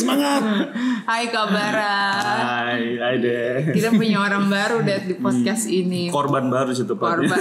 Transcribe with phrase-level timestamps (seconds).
[0.00, 0.42] semangat.
[1.04, 1.98] Hai Kabara.
[2.16, 3.70] Hai, hai deh.
[3.70, 6.08] Kita punya orang baru deh di podcast ini.
[6.08, 7.28] Korban baru sih tepatnya.
[7.28, 7.40] Korban.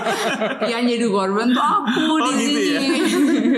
[0.72, 2.88] Yang jadi korban tuh aku Oh, di gitu sini.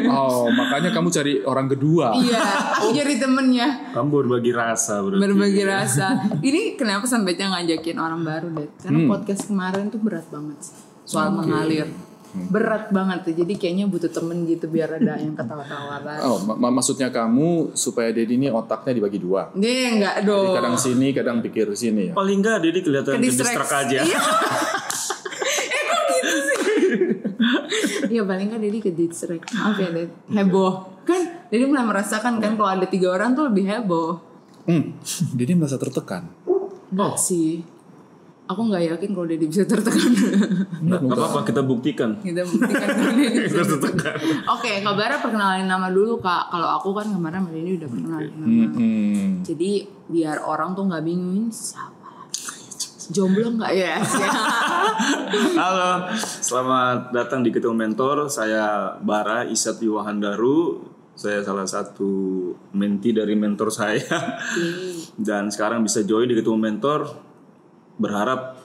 [0.03, 0.13] ya?
[0.13, 2.13] Oh, makanya kamu cari orang kedua.
[2.15, 2.43] Iya,
[2.77, 3.69] aku jadi temennya.
[3.91, 5.21] Kamu berbagi rasa berarti.
[5.21, 6.07] Berbagi rasa.
[6.39, 8.69] Ini kenapa sampai ngajakin orang baru deh?
[8.79, 9.09] Karena Hmm.
[9.09, 10.77] podcast kemarin tuh berat banget sih.
[11.03, 11.89] Soal mengalir.
[12.33, 13.35] Berat banget tuh.
[13.37, 16.01] Jadi kayaknya butuh temen gitu biar ada yang ketawa-tawa.
[16.25, 19.53] Oh, ma- ma- maksudnya kamu supaya Dedi ini otaknya dibagi dua.
[19.53, 20.55] Dia enggak Jadi dong.
[20.57, 22.13] kadang sini, kadang pikir sini ya.
[22.17, 24.01] Paling enggak Dedi kelihatan Ke distrak aja.
[24.01, 24.21] Iya.
[25.69, 26.57] eh kok gitu sih?
[28.09, 29.53] Iya paling kan Dedi ke distract.
[29.53, 30.11] Maaf ya Ded.
[30.29, 30.73] Heboh.
[31.05, 34.21] Kan Dedi mulai merasakan kan kalau ada tiga orang tuh lebih heboh.
[34.65, 34.97] Hmm,
[35.33, 36.33] Dedi merasa tertekan.
[36.89, 37.61] Enggak sih.
[38.51, 40.13] Aku nggak yakin kalau Dedi bisa tertekan.
[40.83, 42.19] Nggak apa-apa kita buktikan.
[42.19, 44.19] Kita buktikan kalau Dedi bisa tertekan.
[44.51, 46.51] Oke, Kak Bara perkenalin nama dulu Kak.
[46.51, 48.67] Kalau aku kan kemarin sama Dedi udah perkenalin nama.
[48.75, 49.29] Hmm.
[49.47, 52.45] Jadi biar orang tuh nggak bingungin siapa lagi.
[53.15, 54.03] Jomblo nggak ya?
[55.63, 58.27] Halo, selamat datang di Ketemu Mentor.
[58.27, 60.91] Saya Bara Isat Wahandaru.
[61.15, 64.03] Saya salah satu menti dari mentor saya.
[65.15, 67.31] Dan sekarang bisa join di Ketemu Mentor.
[68.01, 68.57] Berharap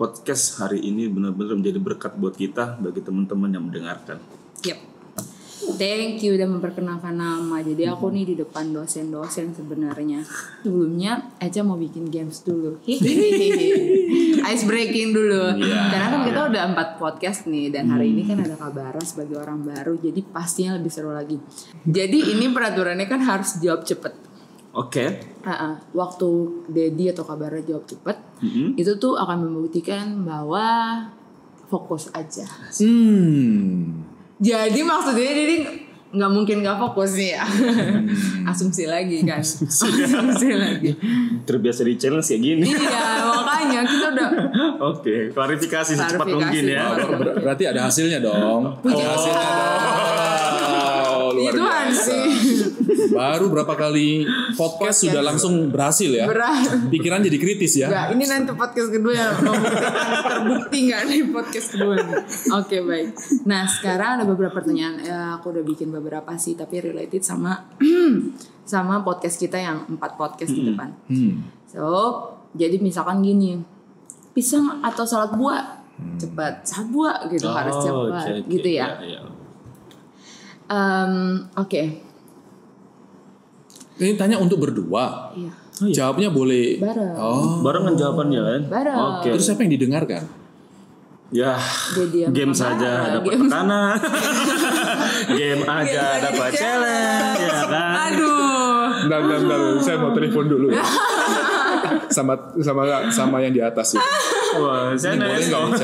[0.00, 4.18] podcast hari ini benar-benar menjadi berkat buat kita bagi teman-teman yang mendengarkan.
[4.64, 4.92] Yep.
[5.78, 7.62] Thank you udah memperkenalkan nama.
[7.62, 10.26] Jadi aku nih di depan dosen-dosen sebenarnya.
[10.66, 12.82] Sebelumnya Eca mau bikin games dulu.
[14.52, 15.54] Ice breaking dulu.
[15.62, 19.62] Karena kan kita udah empat podcast nih dan hari ini kan ada Kabara sebagai orang
[19.62, 19.94] baru.
[20.02, 21.38] Jadi pastinya lebih seru lagi.
[21.86, 24.31] Jadi ini peraturannya kan harus jawab cepet.
[24.72, 25.04] Oke.
[25.42, 25.74] Ah, ah.
[25.92, 26.28] waktu
[26.66, 28.74] Dedi atau Kabara jawab cepet, Mhm.
[28.74, 30.64] itu tuh akan membuktikan bahwa
[31.66, 32.48] fokus aja.
[32.74, 34.00] Hmm.
[34.38, 35.56] Jadi maksudnya jadi
[36.10, 37.44] nggak mungkin nggak fokus nih ya.
[38.50, 39.40] Asumsi lagi kan.
[39.40, 40.92] Asumsi lagi.
[41.42, 42.64] Terbiasa di challenge kayak gini.
[42.66, 44.28] iya makanya kita udah
[44.90, 46.32] Oke, klarifikasi secepat Klarifikasi.
[46.34, 46.84] mungkin ya.
[46.92, 48.72] Ber- Ber- berarti ada hasilnya dong.
[48.82, 49.80] Ada hasilnya dong.
[51.12, 52.02] Oh, luar itu biasa.
[52.02, 52.31] sih
[53.12, 54.24] Baru berapa kali
[54.54, 56.24] podcast sudah langsung berhasil ya?
[56.24, 56.88] berat.
[56.88, 57.86] Pikiran jadi kritis ya.
[57.86, 59.32] Enggak, ini nanti podcast kedua yang
[60.22, 61.94] terbukti nggak nih podcast kedua.
[62.56, 63.08] Oke baik.
[63.44, 64.94] Nah sekarang ada beberapa pertanyaan.
[64.98, 67.68] Ya, aku udah bikin beberapa sih, tapi related sama
[68.72, 70.88] sama podcast kita yang empat podcast di depan.
[71.06, 71.44] Hmm.
[71.66, 71.82] So,
[72.52, 73.56] jadi misalkan gini,
[74.32, 75.82] pisang atau salad buah,
[76.16, 78.48] cepat, salad buah gitu harus Oh, cepat, oke, oke.
[78.48, 78.86] gitu ya.
[79.00, 79.20] ya.
[80.68, 81.12] Em,
[81.52, 81.82] Oke,
[84.02, 85.30] Ini tanya untuk berdua.
[85.32, 85.50] iya,
[85.94, 86.76] Jawabnya boleh.
[86.76, 87.62] bareng, Oh.
[87.62, 88.60] Barengan jawabannya kan?
[88.68, 88.96] Bareng.
[89.16, 89.30] Oke.
[89.30, 90.22] Terus siapa yang didengarkan?
[91.32, 91.56] Ya,
[91.96, 93.48] Jadi game saja dapat game.
[93.48, 93.96] tekanan.
[95.38, 97.92] game aja dapat challenge, ya kan?
[98.10, 99.60] Aduh, Bentar, bentar, bentar.
[99.80, 100.82] Saya mau telepon dulu ya.
[102.08, 104.00] sama sama sama yang di atas itu.
[104.52, 105.72] Wah, saya nanya jangan.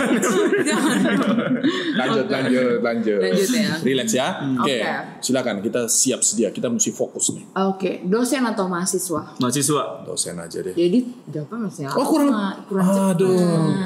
[1.99, 3.19] Lanjut, lanjut, lanjut.
[3.21, 3.71] Lanjut ya.
[3.81, 4.27] Relax ya.
[4.57, 4.81] Oke, Oke.
[5.21, 6.49] silakan kita siap sedia.
[6.49, 7.45] Kita mesti fokus nih.
[7.65, 9.37] Oke, dosen atau mahasiswa?
[9.37, 9.83] Mahasiswa.
[10.05, 10.73] Dosen aja deh.
[10.73, 10.99] Jadi
[11.29, 13.15] jawaban masih Oh, kurang- kurang cepat.
[13.19, 13.85] Aduh.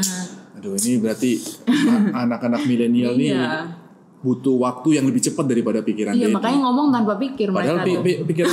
[0.59, 1.31] Aduh, ini berarti
[2.23, 3.81] anak-anak milenial nih Iya.
[4.22, 6.33] Butuh waktu yang lebih cepat daripada pikiran Iya Dedi.
[6.33, 8.50] makanya ngomong tanpa pikir Padahal mereka pi- pi- pikiran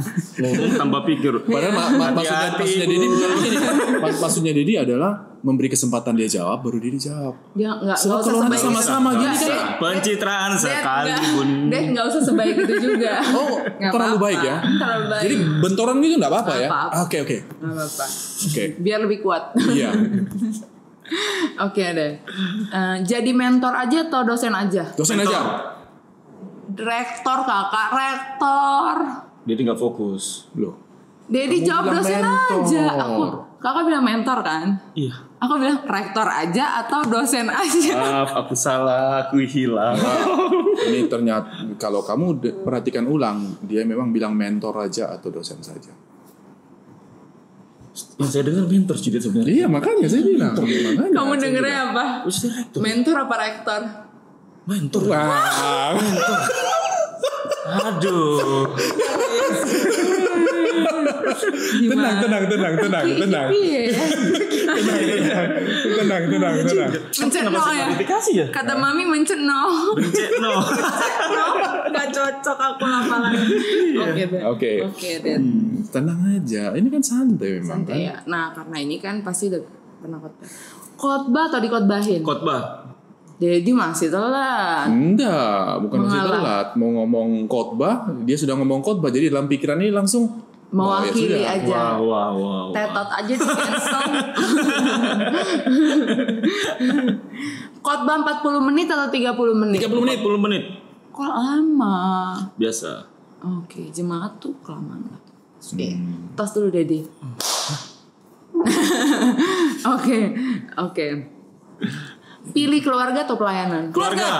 [0.42, 1.32] Ngomong tanpa pikir.
[1.40, 2.90] Padahal ma- ma- maksudnya, maksudnya Bu.
[2.90, 3.56] Dedi bukan begini.
[3.98, 7.34] Mas- maksudnya Dedi adalah memberi kesempatan dia jawab baru dia dijawab.
[7.52, 9.18] Dia nggak Sebab nggak usah kalau nanti sama-sama itu.
[9.20, 9.78] gini Nggak, kan.
[9.78, 11.30] Pencitraan sekali, nggak.
[11.32, 11.48] Bun.
[11.68, 13.12] Ded nggak usah sebaik itu juga.
[13.32, 14.24] Oh, Nggak terlalu apa-apa.
[14.24, 14.56] baik ya?
[14.58, 15.22] Terlalu baik.
[15.22, 16.68] Jadi bentoran gitu nggak apa-apa ya?
[17.00, 18.04] Oke oke Nggak apa-apa.
[18.42, 18.64] oke.
[18.76, 19.42] Biar lebih kuat.
[19.56, 19.90] Iya.
[21.66, 22.12] Oke deh.
[22.72, 24.84] Eh, jadi mentor aja atau dosen aja?
[24.96, 25.38] Dosen aja.
[26.72, 28.94] Rektor kakak, rektor.
[29.44, 30.48] Dia nggak fokus.
[30.56, 30.78] Loh.
[31.28, 32.60] Dedi jawab dosen mentor.
[32.64, 32.84] aja.
[32.98, 33.24] Aku
[33.62, 34.66] kakak bilang mentor kan?
[34.92, 35.14] Iya.
[35.42, 37.94] Aku bilang rektor aja atau dosen aja.
[37.98, 39.98] Maaf, aku salah, aku hilang.
[40.86, 45.90] Ini ternyata kalau kamu perhatikan ulang, dia memang bilang mentor aja atau dosen saja.
[48.22, 49.54] Yang saya dengar mentor sih dia sebenarnya.
[49.62, 50.54] Iya makanya saya bilang.
[50.54, 52.04] makanya, Kamu dengernya apa?
[52.30, 52.78] Rektor.
[52.78, 53.80] Mentor apa rektor?
[54.62, 55.02] Mentor.
[55.10, 55.92] Wah.
[57.82, 58.74] Aduh.
[61.90, 63.80] tenang, tenang, tenang, tenang, tenang, Iya.
[65.92, 66.90] tenang, tenang, tenang.
[66.92, 67.84] Menceno ya.
[67.86, 68.46] Klarifikasi ya?
[68.50, 69.60] Kata mami menceno.
[69.94, 70.52] Bencet no.
[71.32, 71.44] No,
[71.94, 73.54] Gak cocok aku lama lagi.
[73.96, 74.42] Oke deh.
[74.42, 74.72] Oke.
[74.82, 75.36] Oke deh.
[75.36, 76.72] Hmm, tenang aja.
[76.72, 78.16] Ini kan santai memang Santai ya.
[78.24, 79.60] Nah karena ini kan pasti udah
[80.00, 80.48] pernah khotbah.
[80.96, 82.22] Khotbah atau dikhotbahin?
[82.22, 82.62] Khotbah.
[83.36, 84.86] Dedi masih telat.
[84.86, 86.38] Enggak, bukan masih Mengalah.
[86.38, 86.68] telat.
[86.78, 89.10] Mau ngomong khotbah, dia sudah ngomong khotbah.
[89.10, 90.30] Jadi dalam pikiran ini langsung
[90.72, 91.68] Mewakili oh, ya aja.
[91.68, 92.72] Wah, wah, wah.
[92.72, 92.72] wah.
[92.72, 94.02] Tetot aja di cancel.
[97.84, 99.84] Khotbah 40 menit atau 30 menit?
[99.84, 100.62] 30 menit, 10 menit.
[101.12, 101.96] Kok lama?
[102.56, 103.04] Biasa.
[103.42, 105.20] Oke, jemaat tuh kelamaan lah.
[105.60, 106.32] Oke, Hmm.
[106.32, 107.04] tos dulu Dedi.
[109.82, 110.18] Oke,
[110.78, 111.06] oke.
[112.54, 113.90] Pilih keluarga atau pelayanan?
[113.90, 114.30] Keluarga.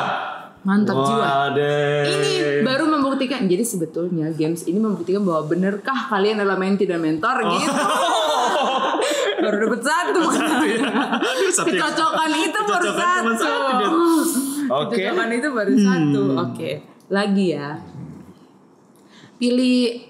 [0.62, 1.26] Mantap jiwa.
[1.50, 2.06] Waduh.
[2.06, 3.50] Ini baru membuktikan.
[3.50, 7.50] Jadi sebetulnya games ini membuktikan bahwa benarkah kalian adalah menti dan mentor Oh.
[7.58, 7.70] gitu.
[9.42, 10.20] baru dapat satu.
[11.66, 13.90] Kecocokan itu baru Kecocokan cuma satu.
[14.70, 14.94] Oke.
[15.02, 16.22] Kecocokan itu baru satu.
[16.38, 16.70] Oke.
[17.10, 17.70] Lagi ya.
[19.42, 20.06] Pilih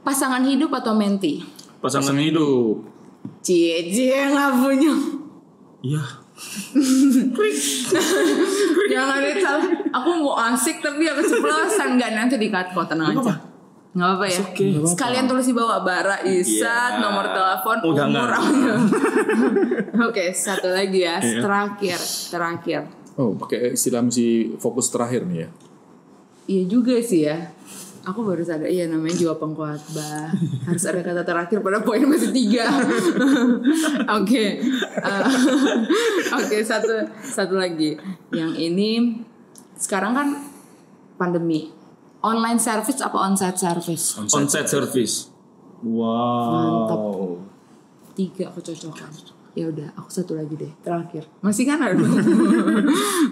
[0.00, 1.44] pasangan hidup atau menti?
[1.84, 2.80] Pasangan hidup.
[2.80, 2.88] Hidup.
[3.44, 4.94] Cie, cie nggak punya.
[5.84, 6.04] Iya.
[8.90, 9.64] Jangan itu salah.
[9.92, 13.34] Aku mau asik tapi aku ceplosan nggak nanti di cut kok tenang aja.
[13.90, 14.40] Nggak apa-apa ya.
[14.86, 16.62] Sekalian tulis di bawah Bara Isat,
[16.94, 17.02] Iya.
[17.02, 18.30] nomor telepon, Oh, umur.
[20.08, 21.18] Oke, satu lagi ya.
[21.18, 21.98] Terakhir,
[22.30, 22.80] terakhir.
[23.18, 25.48] Oh, pakai istilah mesti fokus terakhir nih ya.
[26.46, 27.50] Iya juga sih ya.
[28.00, 30.32] Aku baru sadar, iya namanya juga pengkhotbah.
[30.64, 32.64] Harus ada kata terakhir pada poin masih tiga.
[34.20, 34.56] Oke,
[35.00, 35.24] Eh,
[36.32, 38.00] oke satu satu lagi.
[38.32, 38.90] Yang ini
[39.76, 40.28] sekarang kan
[41.16, 41.68] pandemi.
[42.20, 44.16] Online service apa onsite service?
[44.16, 45.28] Onsite service.
[45.84, 46.52] Wow.
[46.52, 47.00] Mantap.
[48.16, 49.39] Tiga kecocokan.
[49.50, 50.70] Ya udah, aku satu lagi deh.
[50.80, 51.26] Terakhir.
[51.42, 51.98] Masih kan ada?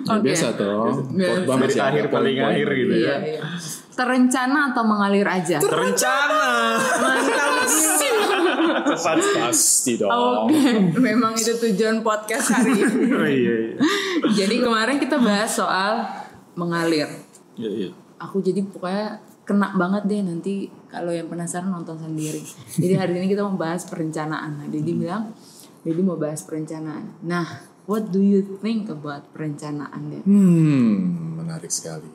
[0.09, 0.33] Ya, Oke.
[0.33, 1.05] Biasa toh.
[1.15, 1.53] Biasa.
[1.53, 3.17] Masih akhir paling akhir gitu Iya, ya.
[3.39, 3.43] iya.
[3.93, 5.61] Terencana atau mengalir aja?
[5.61, 6.81] Terencana.
[8.89, 10.11] Tepat pasti dong.
[10.11, 10.59] Oke,
[10.97, 13.05] memang itu tujuan podcast hari ini.
[13.19, 13.77] Oh iya iya.
[14.35, 16.03] Jadi kemarin kita bahas soal
[16.55, 17.09] mengalir.
[17.55, 17.91] Iya iya.
[18.19, 20.55] Aku jadi pokoknya kena banget deh nanti
[20.89, 22.41] kalau yang penasaran nonton sendiri.
[22.75, 24.61] Jadi hari ini kita mau bahas perencanaan.
[24.61, 25.31] Nah, Dedi bilang,
[25.87, 27.15] Dedi mau bahas perencanaan.
[27.23, 30.23] Nah, what do you think about perencanaan deh?
[30.27, 32.11] Hmm, menarik sekali.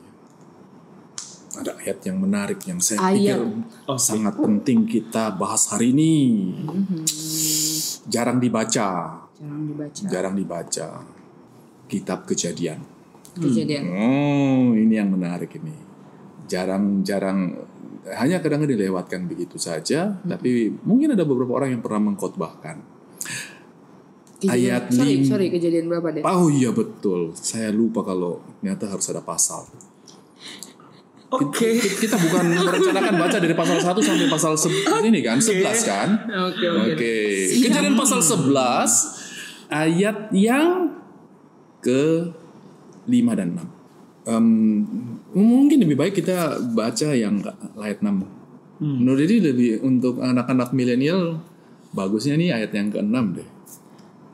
[1.54, 3.38] Ada ayat yang menarik yang saya Ayat.
[3.38, 6.14] pikir oh, sangat penting kita bahas hari ini.
[8.10, 10.02] Jarang dibaca, Jarang dibaca.
[10.10, 10.88] jarang dibaca.
[11.86, 12.82] Kitab Kejadian.
[13.38, 13.86] Kejadian.
[13.86, 15.74] Oh, ini yang menarik ini.
[16.50, 17.54] Jarang-jarang
[18.18, 22.76] hanya kadang dilewatkan begitu saja, tapi mungkin ada beberapa orang yang pernah mengkhotbahkan.
[24.46, 26.22] Kejadian- Ayat sorry, lim- sorry, kejadian berapa deh?
[26.22, 29.64] Oh iya betul, saya lupa kalau ternyata harus ada pasal.
[31.26, 31.66] Oke.
[31.74, 34.70] Kita, kita bukan merencanakan baca dari pasal 1 sampai pasal se-
[35.02, 36.08] ini kan, 11 kan?
[36.46, 37.16] Oke, Oke.
[37.58, 39.18] Kejadian pasal 11
[39.66, 40.94] ayat yang
[41.80, 42.30] ke
[43.04, 43.66] 5 dan 6.
[44.24, 44.46] Em,
[45.34, 46.36] mungkin lebih baik kita
[46.70, 47.42] baca yang
[47.76, 48.24] ayat 6.
[48.76, 51.42] Menurut ini lebih untuk anak-anak milenial
[51.90, 53.48] bagusnya nih ayat yang ke-6 deh.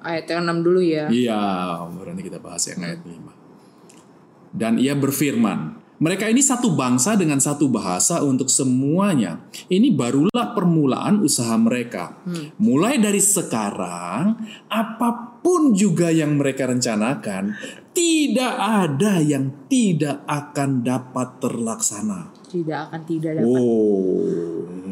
[0.01, 1.07] Ayat yang 6 dulu ya.
[1.13, 1.45] Iya,
[1.93, 4.57] berarti kita bahas yang ayat 5.
[4.57, 9.45] Dan ia berfirman, mereka ini satu bangsa dengan satu bahasa untuk semuanya.
[9.69, 12.17] Ini barulah permulaan usaha mereka.
[12.57, 14.41] Mulai dari sekarang,
[14.73, 15.30] apa pun
[15.75, 17.57] juga yang mereka rencanakan,
[17.91, 22.31] tidak ada yang tidak akan dapat terlaksana.
[22.51, 23.47] Tidak akan tidak dapat.
[23.47, 24.27] Oh,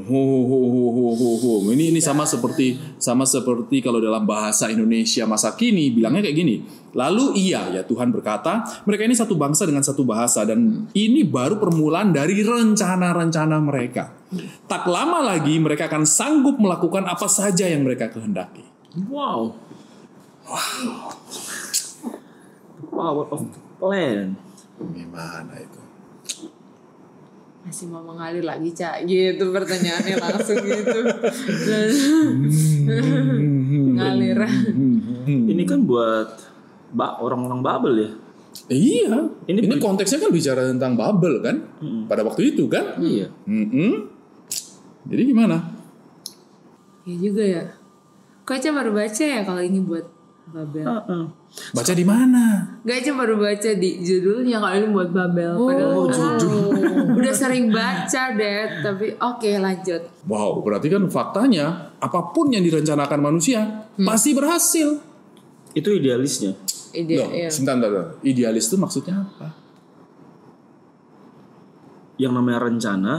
[0.08, 1.68] ho.
[1.74, 6.56] ini ini sama seperti sama seperti kalau dalam bahasa Indonesia masa kini bilangnya kayak gini.
[6.94, 11.58] Lalu iya ya Tuhan berkata, mereka ini satu bangsa dengan satu bahasa dan ini baru
[11.58, 14.14] permulaan dari rencana-rencana mereka.
[14.70, 18.64] Tak lama lagi mereka akan sanggup melakukan apa saja yang mereka kehendaki.
[19.10, 19.68] Wow.
[22.88, 23.42] Power of
[23.78, 24.34] plan.
[24.78, 25.80] Gimana itu?
[27.68, 31.04] masih mau mengalir lagi cak gitu pertanyaannya langsung gitu
[33.92, 34.40] ngalir
[35.28, 36.32] Ini kan buat
[36.96, 38.10] ba orang-orang Babel ya.
[38.72, 41.60] Iya, Ini ini, konteksnya kan bicara tentang bubble kan,
[42.08, 42.96] pada waktu itu kan.
[42.96, 43.28] Iya.
[43.44, 44.08] Mm-mm.
[45.04, 45.78] Jadi gimana?
[47.08, 47.64] ya juga ya
[48.44, 50.04] kok aja baru baca ya kalau ini buat
[50.48, 50.84] Babel
[51.72, 52.76] Baca di mana?
[52.84, 56.78] Gak aja baru baca di judulnya kalau ini buat Babel padahal judul
[57.18, 63.20] udah sering baca deh tapi oke lanjut Wow, berarti kan faktanya apa pun yang direncanakan
[63.20, 65.00] manusia pasti berhasil.
[65.72, 66.52] Itu idealisnya.
[66.92, 67.48] ide Loh, ya.
[67.52, 68.06] sebentar, sebentar, sebentar.
[68.24, 69.48] Idealis itu maksudnya apa?
[72.20, 73.14] Yang namanya rencana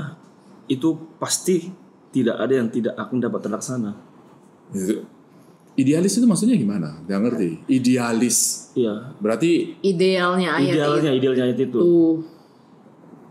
[0.69, 1.69] itu pasti
[2.09, 3.91] tidak ada yang tidak akan dapat terlaksana.
[5.79, 6.99] Itu- Idealis itu maksudnya gimana?
[7.07, 7.49] Gak ngerti.
[7.71, 8.37] Idealis.
[8.75, 9.15] Iya.
[9.17, 11.63] Berarti Idealnya ayat Idealnya, idealnya itu.
[11.63, 11.87] itu.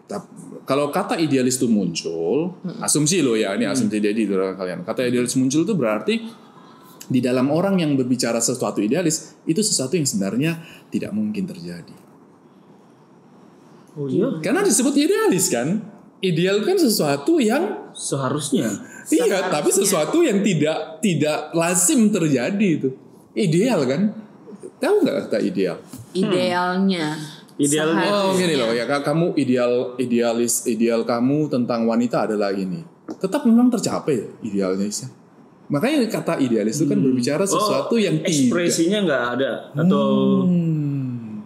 [0.09, 0.33] tap-
[0.65, 4.81] kalau kata idealis itu muncul, asumsi lo ya, ini asumsi jadi itu kalian.
[4.85, 6.15] Kata idealis muncul itu berarti
[7.09, 11.97] di dalam orang yang berbicara sesuatu idealis itu sesuatu yang sebenarnya tidak mungkin terjadi.
[13.97, 14.29] Oh iya.
[14.41, 15.81] Karena disebut idealis kan?
[16.21, 18.69] Ideal kan sesuatu yang Seharusnya.
[19.11, 22.89] Iya, tapi sesuatu yang tidak tidak lazim terjadi itu.
[23.33, 24.03] Ideal kan?
[24.79, 25.77] Tahu nggak kata ideal?
[26.13, 27.17] Idealnya.
[27.55, 28.07] Idealnya.
[28.07, 32.85] Oh gini loh ya ka- kamu ideal idealis ideal kamu tentang wanita adalah ini.
[33.09, 35.11] Tetap memang tercapai idealnya sih.
[35.69, 38.25] Makanya kata idealis itu kan berbicara sesuatu yang tidak.
[38.25, 40.07] Oh, ekspresinya nggak ada atau
[40.45, 40.78] Hmm.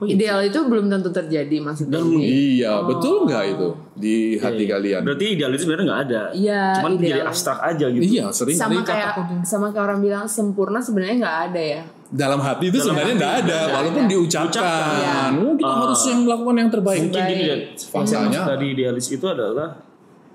[0.04, 1.98] Ideal itu belum tentu terjadi maksudnya.
[2.18, 5.00] Iya, betul nggak itu di hati kalian?
[5.02, 6.22] berarti ideal itu sebenarnya nggak ada.
[6.30, 7.06] Iya, Cuman ideal.
[7.08, 8.02] jadi abstrak aja gitu.
[8.02, 11.82] Iya, sering Sama kali kayak kata- sama kayak orang bilang sempurna sebenarnya nggak ada ya.
[12.08, 14.60] dalam hati itu sebenarnya nggak ada, walaupun diucapkan.
[14.94, 15.16] Iya.
[15.34, 17.00] Oh, kita harus yang melakukan yang terbaik.
[17.02, 18.40] Mungkin gini dan Faktanya.
[18.44, 19.68] tadi idealis itu adalah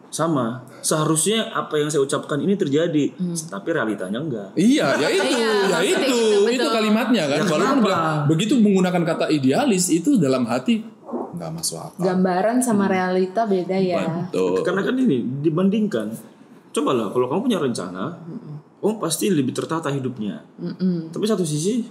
[0.09, 0.66] sama.
[0.87, 3.11] Seharusnya apa yang saya ucapkan ini terjadi,
[3.45, 4.49] tapi realitanya enggak.
[4.55, 6.71] Iya, ya itu, Iya, ya maksudnya itu, gitu, itu betul.
[6.71, 7.37] kalimatnya kan.
[7.37, 10.79] Ya, Walaupun bilang- begitu menggunakan kata idealis itu dalam hati
[11.35, 12.03] nggak masuk akal.
[12.03, 13.99] Gambaran sama realita beda ya.
[14.25, 14.63] Betul.
[14.63, 16.07] Karena kan ini dibandingkan,
[16.71, 18.03] cobalah kalau kamu punya rencana,
[18.77, 20.39] kamu pasti lebih tertata hidupnya.
[20.55, 21.11] Mm-mm.
[21.11, 21.83] Tapi satu sisi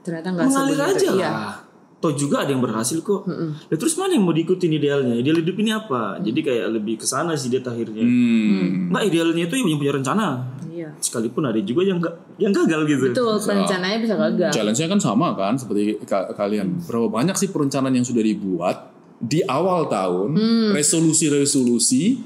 [0.00, 1.28] Ternyata nggak mengalir aja Iya.
[1.30, 1.54] lah.
[2.00, 3.28] Toh juga ada yang berhasil kok.
[3.28, 5.14] Lah terus mana yang mau diikutin idealnya?
[5.14, 6.16] Ideal hidup ini apa?
[6.16, 8.00] Jadi kayak lebih ke sana sih dia akhirnya.
[8.00, 8.88] Hmm.
[8.88, 10.26] Nggak idealnya itu yang punya rencana.
[10.64, 10.96] Iya.
[10.96, 13.04] Sekalipun ada juga yang nggak yang gagal gitu.
[13.12, 14.48] Betul, perencanaannya bisa gagal.
[14.48, 16.80] Challenge-nya kan sama kan seperti ka- kalian.
[16.88, 18.76] Berapa banyak sih perencanaan yang sudah dibuat
[19.20, 20.70] di awal tahun, Hmm.
[20.72, 22.16] resolusi-resolusi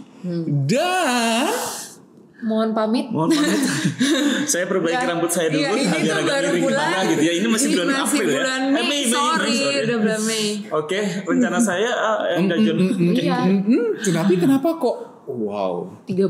[0.70, 1.50] dan
[2.44, 3.06] Mohon pamit.
[3.08, 3.60] Mohon maaf.
[4.52, 6.84] saya perbaiki Ya, rambut saya dulu iya, ini biar agak baru miring bulan.
[6.84, 7.32] gimana gitu ya.
[7.34, 8.82] Ini masih bulan masih April bulan ya.
[8.84, 9.82] Mei, Eh, sorry, sorry.
[9.82, 10.44] udah bulan Mei.
[10.70, 12.78] Oke, rencana saya ah, eh, enggak John.
[13.10, 13.38] Iya.
[13.48, 15.74] Hmm, kenapa kenapa kok wow.
[16.04, 16.20] 30%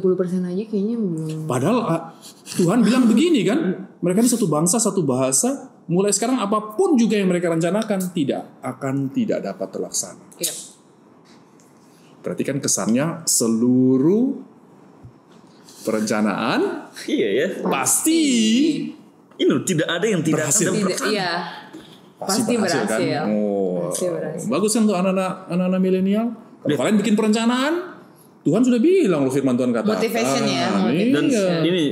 [0.46, 1.38] aja kayaknya belum.
[1.44, 2.02] Padahal ah,
[2.46, 3.58] Tuhan bilang begini kan,
[3.98, 5.74] mereka ini satu bangsa, satu bahasa.
[5.84, 10.24] Mulai sekarang apa pun juga yang mereka rencanakan tidak akan tidak dapat terlaksana.
[10.38, 10.54] Iya.
[12.22, 14.53] Berarti kan kesannya seluruh
[15.84, 16.60] perencanaan
[17.04, 17.46] Iya ya.
[17.62, 18.22] pasti
[19.34, 20.70] Ini tidak ada yang tidak Berhasil.
[20.70, 21.30] akan Tidak, iya.
[22.16, 22.86] Pasti berhasil.
[22.86, 23.26] kan?
[23.28, 24.46] Oh, Pasti berhasil.
[24.46, 26.26] bagus kan untuk anak-anak anak-anak milenial.
[26.62, 27.74] Kalau kalian bikin perencanaan,
[28.40, 29.84] Tuhan sudah bilang loh firman Tuhan kata.
[29.84, 31.44] Motivation ya, Dan Iya.
[31.60, 31.84] ini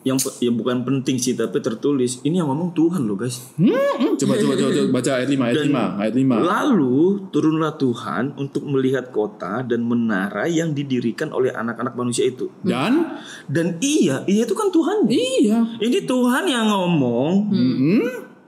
[0.00, 3.52] yang yang bukan penting sih tapi tertulis ini yang ngomong Tuhan loh guys.
[3.60, 6.40] Hmm, coba, coba coba coba baca ayat 5 ayat Dan 5 ayat 5.
[6.40, 12.48] Lalu turunlah Tuhan untuk melihat kota dan menara yang didirikan oleh anak-anak manusia itu.
[12.64, 13.12] Dan
[13.44, 15.04] Dan iya, iya itu kan Tuhan.
[15.06, 15.68] iya.
[15.76, 18.04] Ini Tuhan yang ngomong Hmm.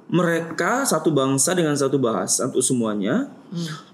[0.08, 3.28] mereka satu bangsa dengan satu bahasa untuk semuanya.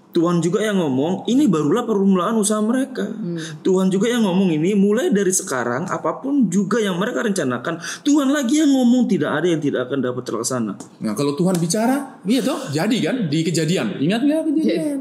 [0.09, 3.05] Tuhan juga yang ngomong ini barulah permulaan usaha mereka.
[3.61, 8.33] Tuhan juga yang ngomong ini mulai dari sekarang apa pun juga yang mereka rencanakan Tuhan
[8.33, 10.73] lagi yang ngomong tidak ada yang tidak akan dapat terlaksana.
[11.05, 14.01] Nah, kalau Tuhan bicara, iya toh, jadi kan di kejadian.
[14.01, 14.99] Ingat nggak kejadian?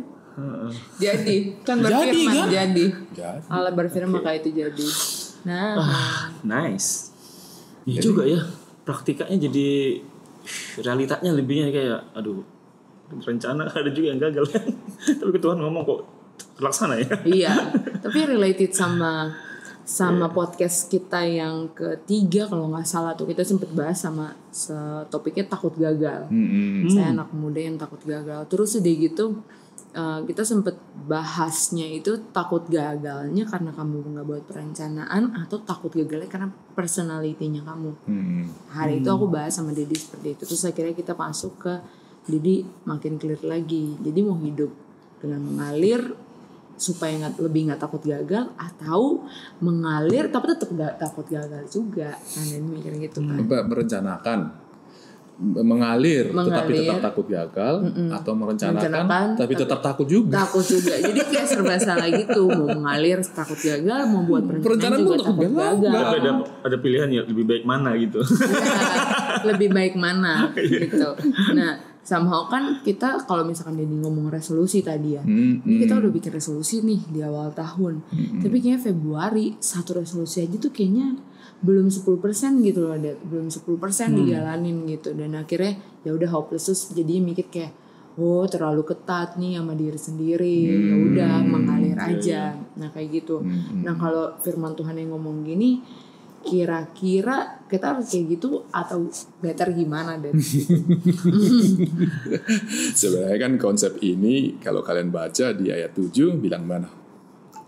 [1.00, 1.36] Jadi,
[1.66, 2.48] kan Jadi, berfirman kan?
[2.52, 2.84] jadi.
[3.10, 3.46] Jadi.
[3.50, 4.88] Allah berfirman maka itu jadi.
[5.48, 5.74] Nah,
[6.44, 7.10] Nice.
[7.88, 8.44] Iya juga ya.
[8.84, 9.98] Praktikanya jadi
[10.80, 12.44] realitanya lebihnya kayak aduh
[13.08, 14.44] rencana ada juga yang gagal
[15.20, 16.00] tapi Tuhan ngomong kok
[16.58, 17.54] terlaksana ya iya.
[17.98, 19.30] Tapi related sama
[19.88, 25.48] sama podcast kita yang ketiga kalau nggak salah tuh kita sempet bahas sama se- topiknya
[25.48, 26.28] takut gagal.
[26.28, 26.84] Hmm.
[26.92, 28.44] Saya anak muda yang takut gagal.
[28.52, 29.24] Terus udah gitu
[29.96, 30.76] uh, kita sempet
[31.08, 37.90] bahasnya itu takut gagalnya karena kamu nggak buat perencanaan atau takut gagalnya karena personalitinya kamu.
[38.04, 38.44] Hmm.
[38.68, 40.42] Hari itu aku bahas sama Dedi seperti itu.
[40.44, 41.72] Terus akhirnya kita masuk ke
[42.28, 43.97] Dedi makin clear lagi.
[43.99, 44.70] Jadi mau hidup
[45.18, 46.00] dengan mengalir
[46.76, 49.26] supaya nggak lebih nggak takut gagal atau
[49.58, 52.14] mengalir tapi tetap nggak takut gagal juga.
[52.14, 53.40] Nah, ini mikir gitu kan.
[53.40, 54.38] Apa, merencanakan
[55.38, 56.82] mengalir, tetapi Mengalir.
[56.82, 57.75] tetap takut gagal
[58.11, 60.35] atau merencanakan, Merencanakan, tapi tetap takut juga.
[60.37, 60.94] Takut juga.
[60.99, 62.42] Jadi kayak serba salah gitu.
[62.50, 65.75] Mau mengalir takut gagal, mau buat perencanaan Perencanaan juga pun takut gagal.
[65.78, 65.94] gagal.
[65.94, 66.30] tapi ada
[66.61, 71.08] ada pilihan ya lebih baik mana gitu Iya, lebih baik mana gitu.
[71.54, 71.70] Nah,
[72.08, 75.20] somehow kan kita kalau misalkan Dedi ngomong resolusi tadi ya.
[75.20, 78.00] Hmm, Ini kita udah bikin resolusi nih di awal tahun.
[78.40, 81.20] Tapi kayaknya Februari satu resolusi aja tuh kayaknya
[81.60, 82.08] belum 10%
[82.64, 83.18] gitu loh, Dad.
[83.28, 83.68] belum 10%
[84.16, 85.12] dijalanin gitu.
[85.12, 87.76] Dan akhirnya ya udah hopeless terus jadi mikir kayak
[88.16, 90.56] oh terlalu ketat nih sama diri sendiri.
[90.64, 92.56] Ya udah mengalir aja.
[92.74, 93.44] nah kayak gitu.
[93.84, 95.84] Nah kalau firman Tuhan yang ngomong gini
[96.45, 99.11] kira-kira kita harus kayak gitu atau
[99.42, 100.33] better gimana deh
[103.00, 106.88] Sebenarnya kan konsep ini kalau kalian baca di ayat 7 bilang mana?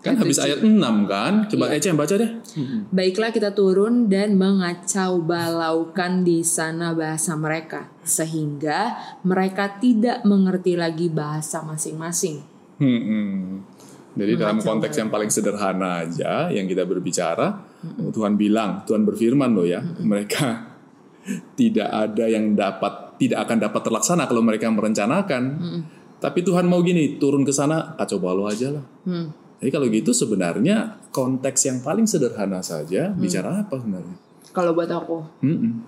[0.01, 1.45] Kan habis ayat 6 kan?
[1.53, 2.41] Coba Ece yang baca deh.
[2.89, 11.13] Baiklah kita turun dan mengacau balaukan di sana bahasa mereka sehingga mereka tidak mengerti lagi
[11.13, 12.41] bahasa masing-masing.
[12.81, 13.70] Hmm, hmm.
[14.11, 17.63] Jadi dalam konteks yang paling sederhana aja yang kita berbicara,
[18.11, 20.67] Tuhan bilang, Tuhan berfirman loh ya, mereka
[21.61, 25.43] tidak ada yang dapat tidak akan dapat terlaksana kalau mereka merencanakan.
[26.21, 28.85] Tapi Tuhan mau gini, turun ke sana kacau balau aja lah.
[29.09, 29.33] Hmm.
[29.61, 34.17] Jadi kalau gitu sebenarnya konteks yang paling sederhana saja bicara apa sebenarnya?
[34.51, 35.85] Kalau buat aku, Hmm,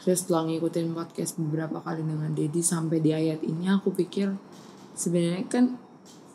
[0.00, 4.32] saya setelah ngikutin podcast beberapa kali dengan Dedi sampai di ayat ini aku pikir
[4.96, 5.76] sebenarnya kan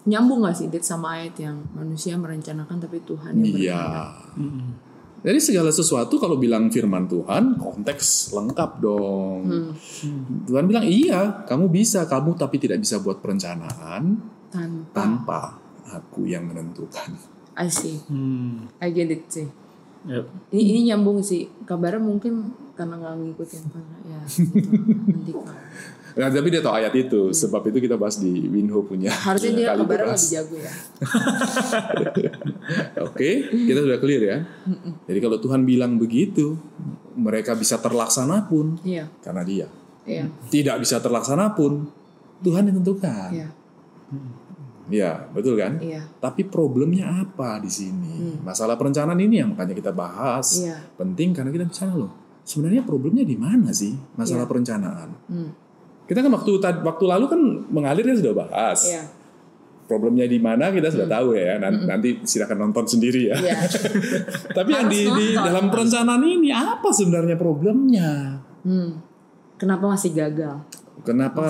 [0.06, 3.82] nyambung gak sih Ded sama ayat yang manusia merencanakan tapi Tuhan yang Iya.
[3.82, 4.84] berkehendak.
[5.26, 9.42] Jadi segala sesuatu kalau bilang firman Tuhan konteks lengkap dong.
[9.50, 9.74] Hmm.
[10.46, 14.22] Tuhan bilang iya, kamu bisa, kamu tapi tidak bisa buat perencanaan
[14.54, 15.40] Tanpa tanpa
[15.90, 17.10] aku yang menentukan.
[17.58, 18.70] I see, Hmm.
[18.78, 19.50] I get it sih.
[20.06, 20.54] Yep.
[20.54, 21.50] Ini ini nyambung sih.
[21.66, 25.58] Kabarnya mungkin karena nggak ngikutin karena ya nanti kan.
[26.16, 29.12] Nah, tapi dia tahu ayat itu, sebab itu kita bahas di Winho punya.
[29.12, 30.16] Harusnya dia beras.
[30.16, 30.72] lebih jago ya.
[33.08, 34.38] Oke, kita sudah clear ya.
[35.06, 36.56] Jadi kalau Tuhan bilang begitu,
[37.14, 39.68] mereka bisa terlaksana pun Iya, karena Dia.
[40.06, 41.84] iya, Tidak bisa terlaksana pun
[42.42, 43.30] Tuhan yang tentukan.
[43.32, 43.48] iya,
[44.86, 45.82] Ya, betul kan?
[45.82, 45.98] iya.
[46.22, 48.38] Tapi problemnya apa di sini?
[48.40, 50.62] Masalah perencanaan ini yang makanya kita bahas.
[50.62, 50.78] Iya.
[50.94, 52.14] Penting karena kita bicara loh.
[52.46, 55.10] Sebenarnya problemnya di mana sih masalah perencanaan?
[55.26, 55.50] Hmm.
[56.06, 58.80] Kita kan waktu waktu lalu kan mengalir kan sudah bahas.
[58.88, 59.04] Iya.
[59.86, 61.58] Problemnya di mana kita sudah tahu ya.
[61.58, 63.38] Nan- Nanti silakan nonton sendiri ya.
[63.38, 63.58] Iya.
[64.58, 68.42] Tapi yang di, di dalam perencanaan ini apa sebenarnya problemnya?
[68.62, 68.98] Hmm.
[69.56, 70.58] Kenapa masih gagal?
[71.02, 71.46] Kenapa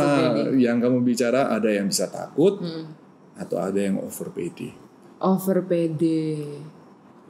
[0.51, 2.91] yang kamu bicara ada yang bisa takut Hmm.
[3.35, 4.71] atau ada yang over PD
[5.17, 6.03] Over PD.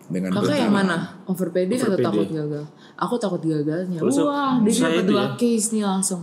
[0.05, 0.73] dengan Kakak yang perencanaan?
[0.73, 0.97] mana?
[1.25, 2.65] Over PD atau takut gagal?
[2.95, 3.97] Aku takut gagalnya.
[4.05, 5.33] Saya- Wah, dia dapat dua ya.
[5.35, 6.21] case nih langsung.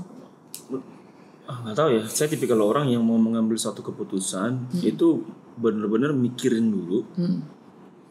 [1.53, 2.03] Ah, nggak tahu ya.
[2.09, 5.21] Saya tipikal orang yang mau mengambil satu keputusan itu
[5.61, 7.05] benar-benar mikirin dulu.
[7.13, 7.45] Hmm.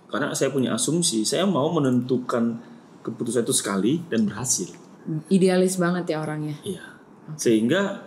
[0.06, 2.62] Karena saya punya asumsi, saya mau menentukan
[3.02, 4.70] keputusan itu sekali dan berhasil.
[5.34, 6.54] Idealis banget ya orangnya.
[6.62, 6.86] Iya.
[7.34, 8.06] Sehingga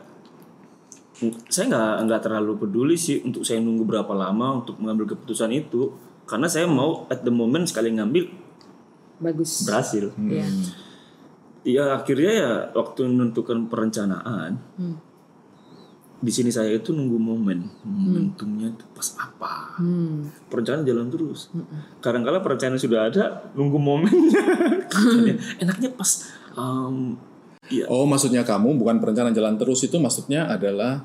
[1.18, 5.50] mm, saya nggak nggak terlalu peduli sih untuk saya nunggu berapa lama untuk mengambil keputusan
[5.50, 5.90] itu.
[6.30, 8.30] Karena saya mau at the moment sekali ngambil
[9.18, 9.66] Bagus.
[9.66, 10.14] berhasil.
[10.14, 10.46] Iya.
[11.64, 15.00] Ya akhirnya ya waktu menentukan perencanaan Hmm.
[16.24, 19.76] Di sini saya itu nunggu momen momentumnya itu pas apa?
[19.76, 20.32] Hmm.
[20.48, 21.52] perencanaan jalan terus.
[22.00, 24.42] Kadang-kala perencanaan sudah ada nunggu momennya.
[25.62, 26.24] Enaknya pas
[26.56, 27.14] um,
[27.68, 31.04] ya Oh, maksudnya kamu bukan perencanaan jalan terus itu maksudnya adalah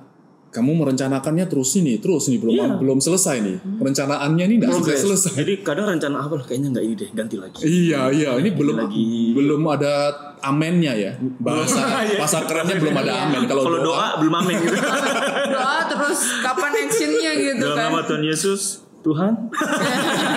[0.49, 2.67] kamu merencanakannya terus ini, terus ini belum Iya.
[2.75, 3.57] belum selesai nih.
[3.77, 5.01] Perencanaannya ini tidak progress.
[5.01, 5.31] selesai.
[5.37, 9.05] jadi kadang rencana awal kayaknya nggak ini deh ganti lagi Iya, iya, ini belum lagi.
[9.31, 9.93] belum ada
[10.41, 11.11] amennya ya.
[11.37, 11.85] Bahasa
[12.19, 13.45] bahasa kerennya belum ada amen.
[13.45, 14.73] Kalau doa, doa belum amin gitu
[15.53, 17.85] Doa terus kapan actionnya gitu dalam kan?
[17.87, 18.61] nama Tuhan Yesus
[18.99, 19.33] Tuhan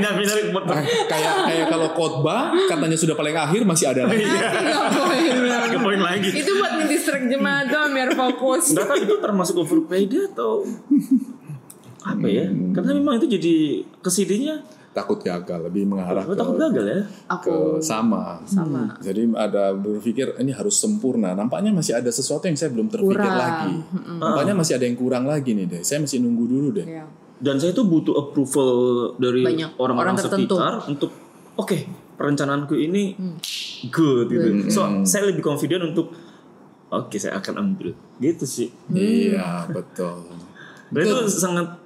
[0.00, 4.24] jangan nyampe ah, kayak kayak kalau khotbah katanya sudah paling akhir masih ada lagi.
[4.24, 4.48] Tiga
[4.94, 5.68] poin.
[5.68, 8.72] ke poin lagi Itu buat mendistract jemaat doang biar fokus.
[8.72, 10.64] Enggak tahu itu termasuk overpaid atau
[12.02, 12.46] apa ya?
[12.72, 13.54] Karena memang itu jadi
[14.00, 14.56] ke sininya
[14.88, 17.00] Takut gagal, lebih mengarah Aku ke, takut gagal ya.
[17.06, 18.42] ke Aku sama.
[18.48, 18.98] sama.
[18.98, 21.38] Jadi ada berpikir ini harus sempurna.
[21.38, 23.38] Nampaknya masih ada sesuatu yang saya belum terpikir Kurang.
[23.38, 23.74] lagi.
[24.18, 25.82] Nampaknya masih ada yang kurang lagi nih deh.
[25.86, 26.86] Saya masih nunggu dulu deh.
[26.88, 27.04] Iya.
[27.38, 28.70] Dan saya itu butuh approval
[29.16, 30.58] dari Banyak orang-orang tertentu.
[30.58, 31.10] sekitar untuk
[31.54, 31.78] oke
[32.18, 33.14] perencanaanku ini
[33.94, 34.48] good gitu.
[34.74, 36.10] So saya lebih confident untuk
[36.90, 38.68] oke saya akan ambil gitu sih.
[38.90, 40.26] Iya, betul.
[40.90, 41.78] Dan itu sangat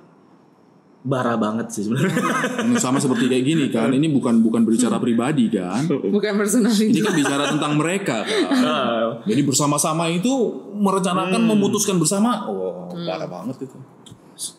[1.02, 2.14] bara banget sih sebenarnya.
[2.70, 3.90] Ini sama seperti kayak gini kan.
[3.90, 5.82] Ini bukan bukan berbicara pribadi kan.
[5.90, 6.94] Bukan personality.
[6.94, 8.46] Ini kan bicara tentang mereka kan.
[8.62, 10.30] Ah, Jadi bersama-sama itu
[10.78, 12.46] merencanakan memutuskan bersama.
[12.46, 13.76] Oh, parah banget itu.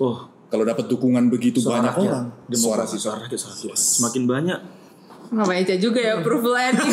[0.04, 2.06] oh Kalau dapat dukungan begitu suara banyak rakyat.
[2.06, 3.00] orang, suara Demokrasi, sih.
[3.02, 3.74] suara rakyat, suara Tuhan.
[3.76, 4.60] Semakin banyak
[5.26, 6.78] Nggak baca juga ya approval aja.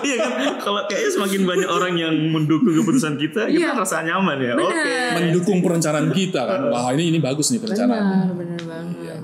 [0.00, 3.70] Iya kan kalau kayaknya semakin banyak orang yang mendukung keputusan kita kita Iya.
[3.74, 4.52] rasa nyaman ya.
[4.54, 4.96] Oke.
[5.14, 6.60] Mendukung perencanaan kita kan.
[6.68, 8.32] Wah, ini ini bagus nih perencanaan.
[8.32, 9.20] Benar, benar banget.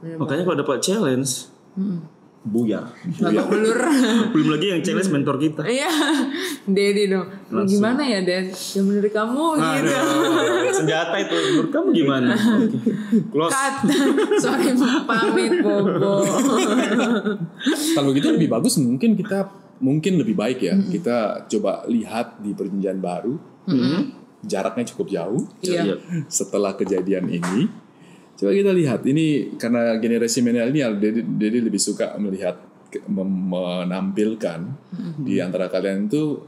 [0.00, 1.30] Benar Makanya kalau dapat challenge
[1.74, 1.98] Mm-mm.
[2.44, 2.84] Buyar.
[3.16, 3.78] babak belur.
[4.36, 5.64] Belum lagi yang challenge mentor kita.
[5.64, 5.88] iya.
[6.68, 7.26] Dedi dong.
[7.64, 9.64] Gimana ya Den yang menurut kamu gitu.
[9.64, 11.34] Aduh, senjata itu.
[11.34, 12.36] Menurut kamu gimana?
[12.36, 12.78] Oke.
[13.32, 13.52] Close.
[13.52, 13.74] cut.
[14.44, 14.76] Sorry
[15.08, 16.20] pamit bobo.
[17.96, 19.48] Kalau gitu lebih bagus mungkin kita
[19.80, 20.76] mungkin lebih baik ya.
[20.76, 23.34] Kita coba lihat di perjanjian baru.
[24.44, 25.42] Jaraknya cukup jauh.
[25.64, 25.80] Iya.
[25.80, 25.96] Iya.
[26.28, 27.83] setelah kejadian ini
[28.34, 32.58] coba kita lihat ini karena generasi milenial Dedi, Dedi lebih suka melihat
[33.10, 34.60] menampilkan
[35.18, 36.38] di antara kalian itu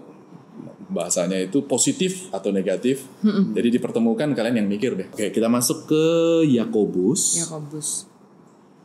[0.87, 3.11] bahasanya itu positif atau negatif.
[3.27, 5.11] Jadi dipertemukan kalian yang mikir deh.
[5.11, 6.05] Oke kita masuk ke
[6.47, 7.43] Yakobus.
[7.43, 8.07] Yakobus.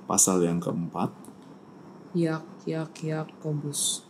[0.10, 1.14] Pasal yang keempat.
[2.18, 4.10] Yak yak Yakobus.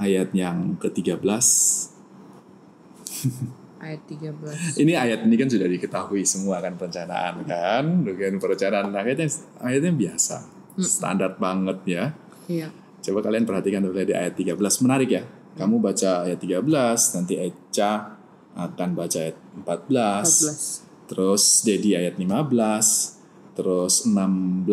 [0.00, 1.20] Ayat yang ke-13
[3.80, 9.28] ayat 13 Ini ayat ini kan sudah diketahui semua kan perencanaan kan, dengan perencanaan ayatnya
[9.64, 10.36] ayatnya biasa,
[10.78, 12.04] standar banget ya.
[12.46, 12.68] iya
[13.00, 15.24] Coba kalian perhatikan di ayat 13 menarik ya.
[15.56, 18.20] Kamu baca ayat 13, nanti Eca
[18.54, 24.68] akan baca ayat 14, 14 terus Dedi ayat 15, terus 16.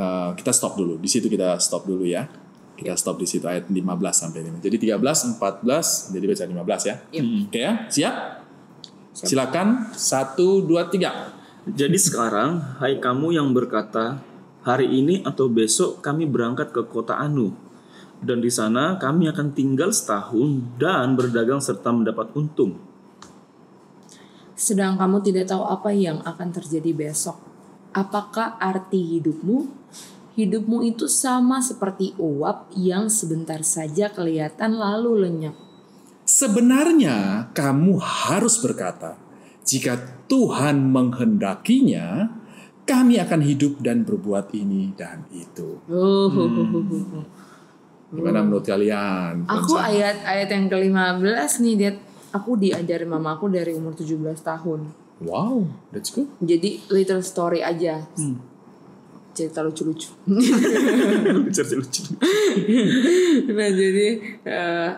[0.00, 0.96] Nah, kita stop dulu.
[0.96, 2.24] Di situ kita stop dulu ya.
[2.80, 4.64] Kita stop di situ ayat 15 sampai 5.
[4.64, 6.94] Jadi 13, 14, jadi baca 15 ya.
[7.12, 7.22] Iya.
[7.44, 8.14] Oke ya, siap?
[9.12, 9.92] Silakan.
[9.92, 11.36] Satu, dua, tiga.
[11.68, 14.24] Jadi sekarang, hai kamu yang berkata,
[14.64, 17.52] hari ini atau besok kami berangkat ke kota Anu.
[18.24, 22.80] Dan di sana kami akan tinggal setahun dan berdagang serta mendapat untung.
[24.60, 27.40] sedang kamu tidak tahu apa yang akan terjadi besok
[27.96, 29.66] apakah arti hidupmu
[30.34, 35.56] hidupmu itu sama seperti uap yang sebentar saja kelihatan lalu lenyap
[36.30, 39.18] Sebenarnya kamu harus berkata,
[39.66, 39.98] jika
[40.30, 42.30] Tuhan menghendakinya,
[42.86, 45.82] kami akan hidup dan berbuat ini dan itu.
[45.90, 46.30] Oh,
[48.14, 49.42] Gimana menurut kalian?
[49.46, 51.96] Aku ayat-ayat yang ke-15 nih, Dad.
[52.30, 54.86] Aku diajarin mama aku dari umur 17 tahun.
[55.26, 56.30] Wow, that's good.
[56.38, 58.06] Jadi little story aja.
[59.30, 60.10] Cerita lucu-lucu.
[61.54, 62.02] Cerita lucu.
[63.54, 64.08] nah, jadi
[64.44, 64.90] eh,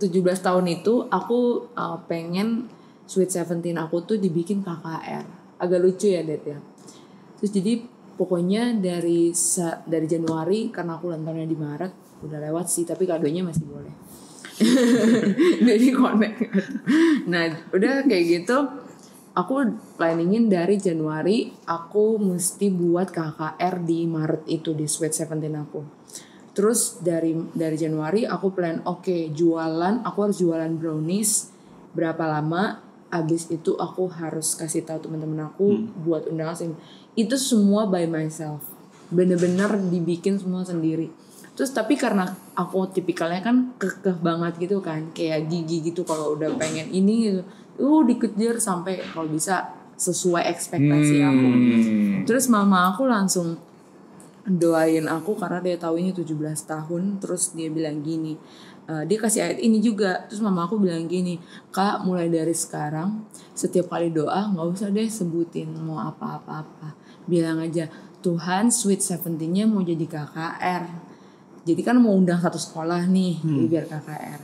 [0.00, 2.66] 17 tahun itu aku eh, pengen
[3.06, 5.26] Sweet Seventeen aku tuh dibikin KKR.
[5.60, 6.58] Agak lucu ya, Dad ya.
[7.38, 7.72] Terus jadi
[8.20, 9.32] pokoknya dari
[9.88, 13.94] dari Januari karena aku ulang tahunnya di Maret udah lewat sih tapi kadonya masih boleh
[15.72, 16.36] jadi connect
[17.24, 18.56] nah udah kayak gitu
[19.34, 19.52] aku
[19.94, 25.80] planningin dari Januari aku mesti buat KKR di Maret itu di Sweet Seventeen aku.
[26.50, 31.54] Terus dari dari Januari aku plan oke jualan aku harus jualan brownies
[31.94, 36.74] berapa lama abis itu aku harus kasih tahu teman-teman aku buat undangan
[37.14, 38.66] itu semua by myself.
[39.10, 41.10] Bener-bener dibikin semua sendiri.
[41.58, 46.54] Terus tapi karena aku tipikalnya kan kekeh banget gitu kan kayak gigi gitu kalau udah
[46.56, 47.42] pengen ini gitu
[47.80, 51.48] uh dikejar sampai kalau bisa sesuai ekspektasi aku.
[51.48, 52.24] Hmm.
[52.24, 53.60] terus mama aku langsung
[54.48, 56.32] doain aku karena dia tahu ini 17
[56.64, 58.40] tahun terus dia bilang gini
[58.88, 60.24] eh, dia kasih ayat ini juga.
[60.26, 61.36] Terus mama aku bilang gini
[61.68, 66.96] kak mulai dari sekarang setiap kali doa nggak usah deh sebutin mau apa-apa-apa
[67.28, 67.92] bilang aja
[68.24, 70.84] Tuhan sweet seventeennya mau jadi KKR
[71.68, 74.40] jadi kan mau undang satu sekolah nih jadi biar KKR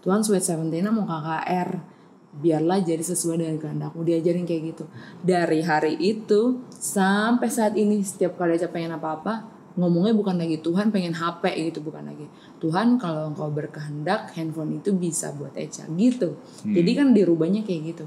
[0.00, 1.95] Tuhan sweet seventeennya mau KKR
[2.36, 4.84] biarlah jadi sesuai dengan kehendakmu diajarin kayak gitu.
[5.24, 10.88] Dari hari itu sampai saat ini setiap kali Eca pengen apa-apa ngomongnya bukan lagi Tuhan
[10.88, 12.24] pengen HP gitu bukan lagi.
[12.60, 16.40] Tuhan kalau engkau berkehendak handphone itu bisa buat Eca gitu.
[16.64, 18.04] Jadi kan dirubahnya kayak gitu.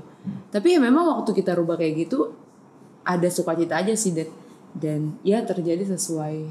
[0.49, 2.33] Tapi ya memang waktu kita rubah kayak gitu
[3.05, 4.29] ada sukacita aja sih Dad.
[4.69, 6.45] dan ya terjadi sesuai.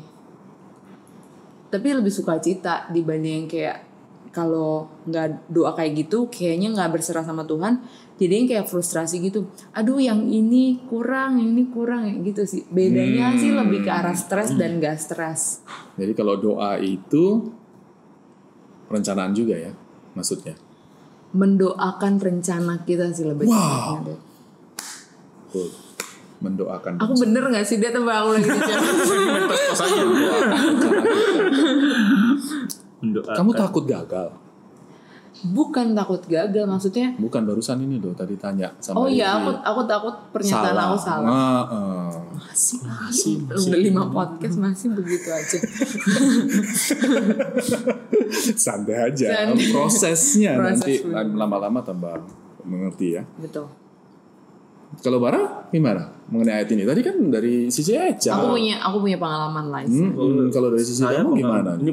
[1.68, 3.87] Tapi lebih sukacita dibanding yang kayak
[4.30, 7.80] kalau nggak doa kayak gitu kayaknya nggak berserah sama Tuhan.
[8.18, 9.46] Jadi kayak frustrasi gitu.
[9.70, 12.66] Aduh yang ini kurang yang ini kurang gitu sih.
[12.66, 15.62] Bedanya sih lebih ke arah stres dan gak stres.
[15.94, 17.46] Jadi kalau doa itu
[18.86, 19.70] perencanaan juga ya,
[20.12, 20.58] maksudnya.
[21.28, 24.00] mendoakan rencana kita sih lebih Wow.
[24.00, 25.68] Betul.
[26.40, 28.94] Mendoakan aku bener gak sih dia tebak aku lagi di jalan
[29.46, 30.02] Tos aja.
[30.02, 30.88] rencana kita.
[32.98, 33.34] Mendoakan.
[33.34, 34.28] Kamu takut gagal?
[35.38, 39.80] bukan takut gagal maksudnya Bukan barusan ini loh tadi tanya sama oh iya aku aku
[39.86, 42.10] takut pernyataan aku salah Ah, ah.
[42.34, 45.58] masih masih udah lima podcast masih begitu aja
[48.58, 49.26] Santai aja.
[49.46, 49.70] Santai.
[49.72, 50.92] Prosesnya Proses nanti
[51.32, 52.18] lama-lama tambah
[52.66, 53.22] mengerti ya.
[53.38, 53.70] betul
[55.00, 56.82] Kalau Bara gimana mengenai ayat ini?
[56.82, 58.34] Tadi kan dari sisi Eca.
[58.40, 59.86] Aku punya aku punya pengalaman lain.
[59.86, 61.70] Hmm, hmm, kalau dari sisi Saya kamu gimana?
[61.78, 61.92] Ini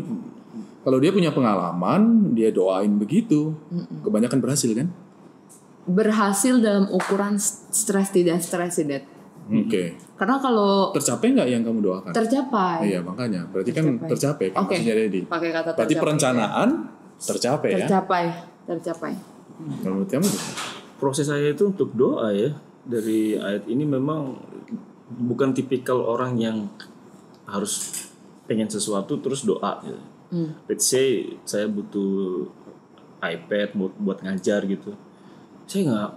[0.86, 3.58] Kalau dia punya pengalaman, dia doain begitu.
[4.06, 4.94] Kebanyakan berhasil kan?
[5.86, 9.02] Berhasil dalam ukuran stres tidak stres sih, Dad.
[9.46, 9.98] Oke.
[10.18, 12.10] Karena kalau Tercapai nggak yang kamu doakan?
[12.10, 13.46] tercapai, Iya makanya.
[13.50, 14.10] Berarti kan Tercapai.
[14.10, 14.74] tercapai kan Oke.
[14.74, 15.22] maksudnya Dedi.
[15.26, 16.02] pakai kata Berarti tercapai.
[16.02, 16.70] perencanaan
[17.16, 17.78] tercapai ya.
[17.82, 18.24] tercapai,
[18.66, 19.14] tercapai.
[19.82, 20.30] Kalau menurut kamu
[20.98, 22.50] proses saya itu untuk doa ya
[22.82, 24.34] dari ayat ini memang
[25.14, 26.66] bukan tipikal orang yang
[27.46, 28.06] harus
[28.46, 30.02] pengen sesuatu terus doa gitu.
[30.36, 30.52] Hmm.
[30.68, 32.52] Let's say saya butuh
[33.24, 34.92] iPad buat buat ngajar gitu.
[35.64, 36.12] Saya nggak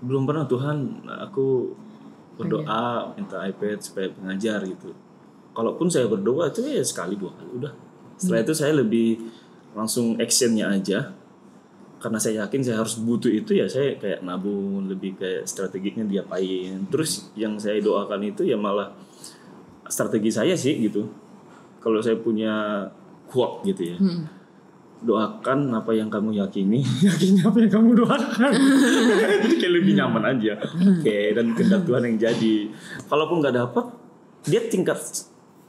[0.00, 1.76] belum pernah Tuhan aku
[2.40, 4.96] berdoa minta iPad supaya pengajar gitu.
[5.52, 7.72] Kalaupun saya berdoa itu ya sekali dua kali udah.
[8.16, 9.28] Setelah itu saya lebih
[9.76, 11.12] langsung actionnya aja
[12.00, 16.88] karena saya yakin saya harus butuh itu ya saya kayak nabung lebih kayak strateginya diapain
[16.88, 18.88] terus yang saya doakan itu ya malah
[19.84, 21.12] strategi saya sih gitu
[21.84, 22.88] kalau saya punya
[23.30, 23.96] quote gitu ya.
[25.00, 28.52] Doakan apa yang kamu yakini yakini apa yang kamu doakan.
[29.46, 30.58] Jadi kayak lebih nyaman aja.
[30.60, 32.54] Oke dan kehendak Tuhan yang jadi.
[33.06, 33.86] Kalaupun nggak dapat
[34.44, 34.98] dia tingkat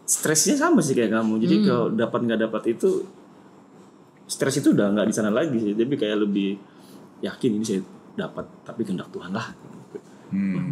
[0.04, 1.40] stresnya sama sih kayak kamu.
[1.40, 2.90] Jadi kalau dapat nggak dapat itu
[4.26, 5.72] stres itu udah nggak di sana lagi sih.
[5.78, 6.60] Tapi kayak lebih
[7.24, 7.80] yakin ini saya
[8.18, 9.48] dapat tapi kehendak Tuhan lah.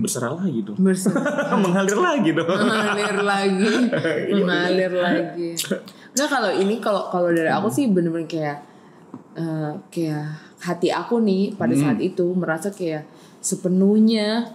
[0.04, 0.80] Berserah lagi dong.
[0.80, 1.56] Berserah.
[1.63, 2.47] mengalir lagi dong.
[2.47, 3.71] Mengalir lagi.
[4.36, 5.49] Mengalir lagi
[6.19, 8.58] nggak kalau ini kalau kalau dari aku sih bener-bener kayak
[9.39, 10.27] eh, kayak
[10.60, 13.08] hati aku nih pada saat itu merasa kayak
[13.39, 14.51] sepenuhnya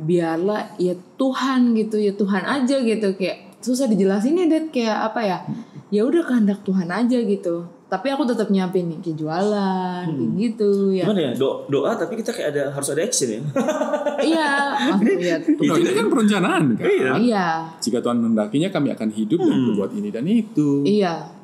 [0.00, 3.12] biarlah ya Tuhan gitu ya Tuhan aja gitu.
[3.12, 4.72] Kayak susah dijelasin ya Dad.
[4.72, 5.38] Kayak apa ya
[5.90, 7.66] ya udah kehendak Tuhan aja gitu.
[7.90, 11.02] Tapi aku tetap nyiapin nih kayak jualan kayak gitu ya.
[11.02, 11.32] Gimana ya?
[11.34, 13.40] Do- doa tapi kita kayak ada harus ada action ya?
[14.30, 14.50] Iya.
[14.94, 16.84] Maksudnya ya Nah, ini kan perencanaan kan.
[17.18, 17.48] iya.
[17.76, 20.86] Jika Tuhan mendakinya kami akan hidup dan berbuat ini dan itu.
[20.86, 21.34] iya.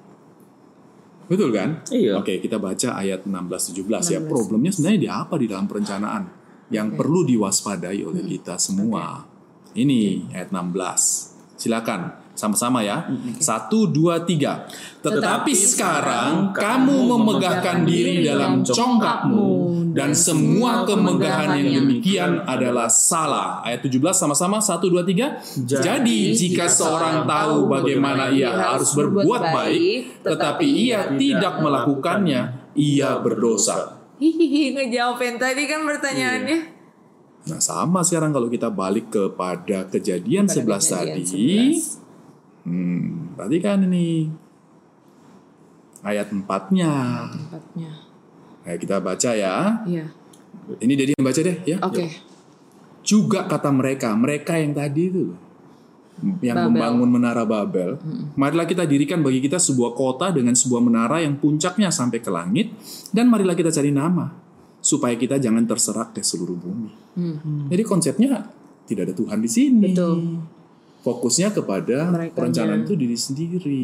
[1.26, 1.82] Betul kan?
[1.90, 2.22] Iya.
[2.22, 4.20] Oke, kita baca ayat 16 17 ya.
[4.22, 6.22] Problemnya sebenarnya di apa di dalam perencanaan
[6.70, 9.26] yang perlu diwaspadai oleh kita semua.
[9.74, 11.58] Ini ayat 16.
[11.58, 13.08] Silakan sama-sama ya.
[13.40, 14.68] Satu, dua, tiga.
[15.02, 19.50] Tetapi sekarang kamu memegahkan diri dalam congkakmu
[19.96, 23.64] dan semua kemegahan yang demikian adalah salah.
[23.64, 24.60] Ayat 17 sama-sama.
[24.60, 25.40] Satu, dua, tiga.
[25.56, 33.96] Jadi jika seorang tahu bagaimana ia harus berbuat baik, tetapi ia tidak melakukannya, ia berdosa.
[34.20, 36.76] Hihihi ngejawabin tadi kan pertanyaannya.
[37.46, 41.52] Nah sama sekarang kalau kita balik kepada kejadian Pada 11 kejadian tadi.
[42.66, 44.26] Hmm, kan ini
[46.02, 46.92] ayat 4-nya.
[47.30, 47.90] Tempatnya.
[48.66, 49.86] Ayo kita baca ya.
[49.86, 50.06] Iya.
[50.82, 51.78] Ini dari yang baca deh ya.
[51.86, 52.10] Oke.
[53.06, 55.26] Juga kata mereka, mereka yang tadi itu
[56.40, 56.72] yang Babel.
[56.72, 58.00] membangun menara Babel.
[58.34, 62.72] Marilah kita dirikan bagi kita sebuah kota dengan sebuah menara yang puncaknya sampai ke langit
[63.12, 64.32] dan marilah kita cari nama
[64.80, 66.90] supaya kita jangan terserak ke seluruh bumi.
[67.20, 67.68] Hmm.
[67.68, 68.48] Jadi konsepnya
[68.88, 69.92] tidak ada Tuhan di sini.
[69.92, 70.55] Betul.
[71.06, 72.34] Fokusnya kepada Merekanya.
[72.34, 73.82] perencanaan itu diri sendiri.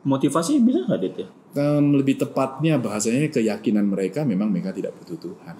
[0.00, 5.16] motivasi bisa nggak Dit ya Em, lebih tepatnya bahasanya keyakinan mereka memang mereka tidak butuh
[5.18, 5.54] Tuhan.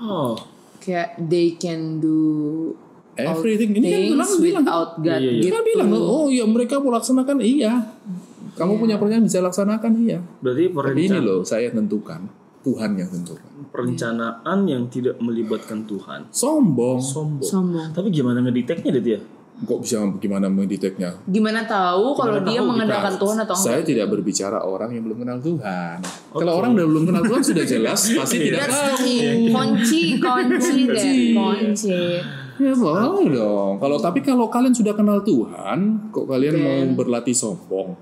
[0.00, 0.34] oh
[0.78, 2.18] Kayak they can do
[3.12, 5.40] Everything ini kan bilang bilang without God Iya, iya, iya.
[5.40, 5.52] gitu.
[5.52, 7.74] Dia bilang, oh iya mereka mau laksanakan iya.
[8.52, 10.18] Kamu punya perencanaan bisa laksanakan iya.
[10.38, 10.74] berarti Tapi ini
[11.12, 12.20] perencanaan loh saya tentukan,
[12.62, 13.50] Tuhan yang tentukan.
[13.68, 16.98] perencanaan yang tidak melibatkan Tuhan Sombong.
[16.98, 17.88] sombong Sombong.
[17.92, 19.20] tapi gimana ngedeteknya Dit ya
[19.52, 21.22] Kok bisa gimana mendeteknya?
[21.22, 23.68] Gimana tahu kalau Gimana dia tahu mengandalkan kita- Tuhan atau enggak?
[23.68, 25.96] Saya tidak berbicara orang yang belum kenal Tuhan.
[26.32, 28.96] Kalau orang yang belum kenal Tuhan sudah jelas pasti tidak That's tahu.
[28.98, 29.20] key.
[29.48, 32.02] Kunci, kunci deh, kunci.
[32.54, 33.72] Ya boleh dong.
[33.78, 35.78] Kalau tapi kalau kalian sudah kenal Tuhan,
[36.10, 37.94] kok kalian mau berlatih sombong?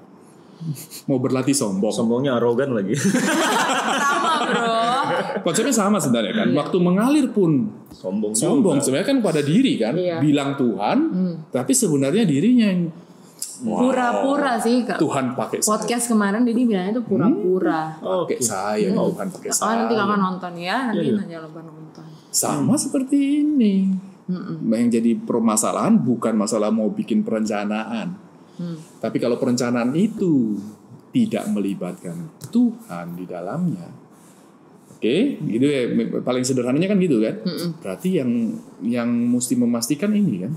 [1.06, 1.88] Mau berlatih sombong?
[1.88, 2.92] sombongnya arogan lagi
[4.00, 4.79] Sama bro.
[5.40, 6.48] Konsepnya sama sebenarnya kan.
[6.52, 8.76] Waktu mengalir pun sombong sombong.
[8.76, 8.85] juga.
[8.85, 10.18] Sebenarnya kan pada diri kan, Iya.
[10.18, 10.98] bilang Tuhan,
[11.48, 12.83] tapi sebenarnya dirinya yang
[13.61, 14.96] Pura-pura sih kak.
[14.96, 15.76] Tuhan pakai saya.
[15.76, 17.92] Podcast kemarin Didi bilangnya itu pura-pura.
[18.00, 19.76] Pakai saya, Tuhan pakai Oh saya.
[19.85, 21.24] nanti kakak nonton ya, nanti Iya, iya.
[21.28, 22.04] jangan lupa nonton.
[22.30, 23.74] Sama seperti ini.
[24.64, 28.16] Yang jadi permasalahan bukan masalah mau bikin perencanaan.
[28.56, 28.76] Hmm.
[28.96, 30.56] Tapi kalau perencanaan itu
[31.11, 33.88] tidak melibatkan Tuhan di dalamnya.
[35.00, 35.88] Oke, gitu ya.
[36.20, 37.40] Paling sederhananya kan gitu kan.
[37.80, 38.28] Berarti yang
[38.80, 40.52] yang mesti memastikan ini kan.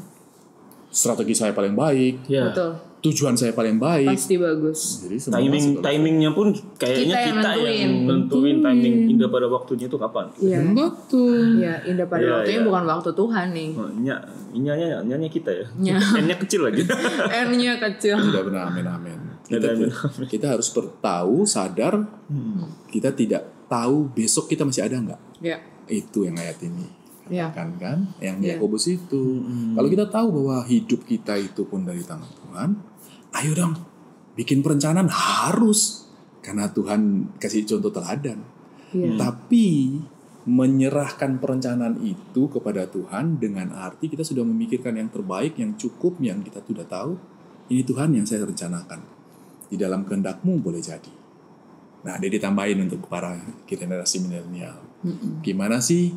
[0.89, 2.27] Strategi saya paling baik.
[2.27, 2.75] ya Betul.
[3.01, 4.13] tujuan saya paling baik.
[4.13, 5.03] Pasti bagus.
[5.03, 7.73] Jadi semua timing timingnya pun kayaknya Kita yang kita, nentuin.
[7.73, 10.60] yang nentuin timing indah pada waktunya itu kapan Iya.
[10.69, 11.60] Betul.
[11.60, 12.67] Iya, indah pada Iya, waktunya iya.
[12.67, 13.69] bukan waktu Tuhan nih.
[13.73, 14.15] Oh, nya
[14.51, 15.95] inyanya inyanya kita ya Nya.
[16.21, 16.84] n-nya kecil lagi
[17.47, 18.15] N-nya kecil.
[18.19, 19.19] Tidak benar, amin amin.
[19.43, 19.67] Kita,
[20.23, 21.99] kita harus bertahu, sadar,
[22.88, 25.21] kita tidak tahu besok kita masih ada nggak.
[25.41, 25.57] Ya.
[25.89, 26.86] Itu yang ayat ini.
[27.33, 27.49] Ya.
[27.49, 28.13] Kan kan?
[28.21, 28.49] Yang Iya.
[28.62, 29.41] Yakobus itu.
[29.73, 32.69] Kalau kita tahu bahwa hidup kita itu pun dari tangan Tuhan,
[33.41, 33.73] ayo dong
[34.33, 36.09] bikin perencanaan harus
[36.43, 38.39] karena Tuhan kasih contoh teladan.
[38.93, 39.17] Iya.
[39.17, 39.97] Tapi
[40.43, 46.43] menyerahkan perencanaan itu kepada Tuhan dengan arti kita sudah memikirkan yang terbaik, yang cukup, yang
[46.43, 47.15] kita sudah tahu.
[47.71, 48.99] Ini Tuhan yang saya rencanakan.
[49.71, 51.22] Di dalam kehendakmu boleh jadi.
[52.03, 54.75] Nah, dia ditambahin untuk para generasi milenial.
[55.43, 56.11] Gimana sih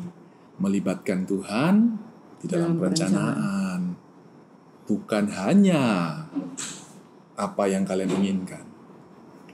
[0.59, 1.95] melibatkan Tuhan
[2.43, 3.79] di dalam, Dalam perencanaan?
[4.87, 5.83] Bukan hanya
[7.35, 8.63] apa yang kalian inginkan.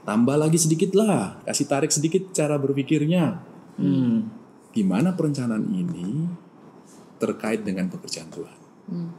[0.03, 3.39] Tambah lagi sedikit lah, kasih tarik sedikit cara berpikirnya.
[3.79, 4.43] hmm.
[4.73, 6.27] Gimana perencanaan ini
[7.21, 8.59] terkait dengan pekerjaan Tuhan?
[8.89, 9.09] Hmm.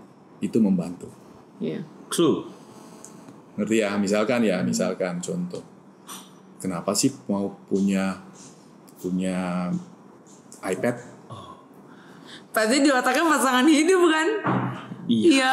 [0.42, 1.09] Itu membantu.
[1.62, 1.87] Iya.
[2.11, 2.50] true
[3.55, 3.94] Ngerti ya?
[3.94, 5.62] Misalkan ya, misalkan contoh.
[6.64, 8.16] Kenapa sih mau punya
[8.96, 9.68] punya
[10.62, 10.96] iPad?
[12.48, 14.29] Pasti di otaknya pasangan hidup kan?
[15.05, 15.53] iya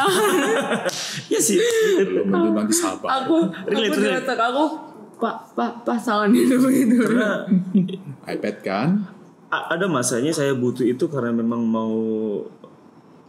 [1.32, 1.60] ya sih
[2.00, 3.20] Belum nanti nanti sabar.
[3.20, 4.64] aku Relate, aku di otak aku
[5.20, 6.96] pak pak pasangan hidup itu.
[6.96, 7.44] karena
[8.24, 8.88] iPad kan?
[9.46, 11.92] a- ada masanya saya butuh itu karena memang mau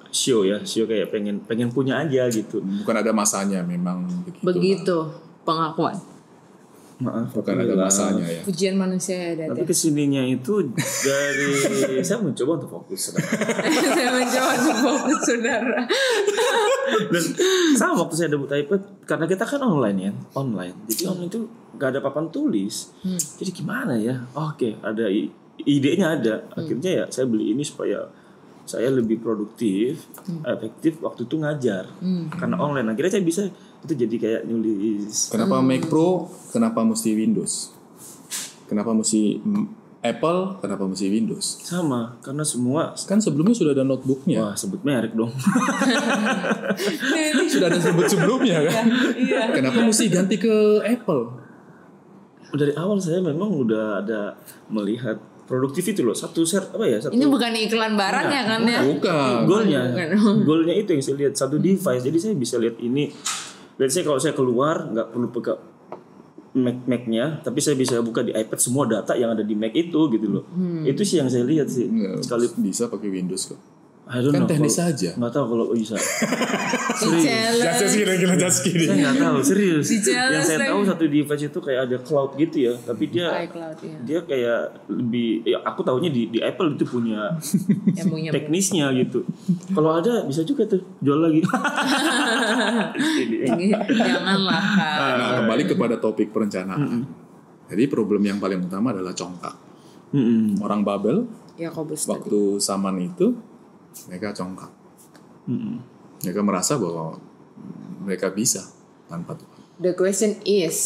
[0.08, 4.40] show ya show kayak pengen pengen punya aja gitu Bukan ada masanya, memang begitu.
[4.42, 4.98] Begitu
[5.44, 6.00] pengakuan.
[7.04, 8.42] Maaf Bukan ada masanya ya.
[8.42, 9.68] Pujian manusia ya tapi Dada.
[9.68, 10.54] ke sininya itu
[11.04, 11.52] dari
[12.08, 13.12] saya mencoba untuk fokus
[13.96, 15.82] Saya mencoba untuk fokus saudara.
[17.06, 17.24] dan
[17.74, 20.76] sama waktu saya debut iPad karena kita kan online ya online.
[20.88, 21.42] Jadi online itu
[21.74, 22.94] gak ada papan tulis.
[23.34, 24.16] Jadi gimana ya?
[24.34, 26.36] Oke ada i- idenya ada.
[26.52, 28.04] Akhirnya ya saya beli ini supaya
[28.64, 30.08] saya lebih produktif
[30.44, 31.84] efektif waktu itu ngajar.
[32.30, 32.88] Karena online.
[32.90, 33.44] Akhirnya saya bisa
[33.84, 36.32] itu jadi kayak nulis Kenapa Mac Pro?
[36.50, 37.76] Kenapa mesti Windows?
[38.66, 39.44] Kenapa mesti
[40.00, 40.40] Apple?
[40.60, 41.60] Kenapa mesti Windows?
[41.62, 44.40] sama karena semua Kan sebelumnya sudah ada notebooknya.
[44.42, 45.32] wah sebut merek dong
[47.46, 48.86] Sudah ada sebut sebelumnya kan?
[49.14, 49.52] Iya.
[49.52, 51.44] Kenapa mesti ganti ke Apple?
[52.54, 54.38] dari awal saya memang udah ada
[54.70, 58.62] melihat produktif itu loh satu set apa ya satu Ini bukan iklan barang ya kan
[58.62, 58.80] ya?
[58.86, 59.38] Bukan.
[59.44, 60.46] goalnya Bukan.
[60.46, 63.10] goalnya itu yang saya lihat satu device jadi saya bisa lihat ini
[63.78, 65.62] saya kalau saya keluar nggak perlu pegang
[66.54, 70.06] Mac Mac-nya tapi saya bisa buka di iPad semua data yang ada di Mac itu
[70.14, 70.46] gitu loh.
[70.86, 71.90] Itu sih yang saya lihat sih.
[71.90, 73.60] Nggak, sekali bisa pakai Windows kok.
[74.04, 75.10] I don't Kan know teknis kalau- aja.
[75.16, 75.96] nggak tahu kalau bisa
[76.94, 77.96] Di challenge.
[77.96, 78.86] kira-kira just kidding.
[78.86, 82.74] saya nggak tahu serius yang saya tahu satu device itu kayak ada cloud gitu ya
[82.78, 83.96] tapi dia iCloud ya.
[84.04, 87.32] dia kayak lebih ya aku tahunya di di Apple itu punya
[88.36, 89.24] teknisnya gitu
[89.72, 91.40] kalau ada bisa juga tuh jual lagi
[93.90, 94.98] Janganlah Kak.
[95.18, 97.06] Nah, kembali kepada topik perencanaan.
[97.66, 99.56] Jadi problem yang paling utama adalah congkak.
[100.14, 100.62] Mm-mm.
[100.62, 101.66] Orang Babel tadi.
[102.06, 103.34] waktu zaman itu
[104.08, 104.72] mereka congkak.
[105.46, 105.78] Mm-mm.
[106.22, 107.20] Mereka merasa bahwa
[108.02, 108.64] mereka bisa
[109.06, 109.60] tanpa Tuhan.
[109.80, 110.78] The question is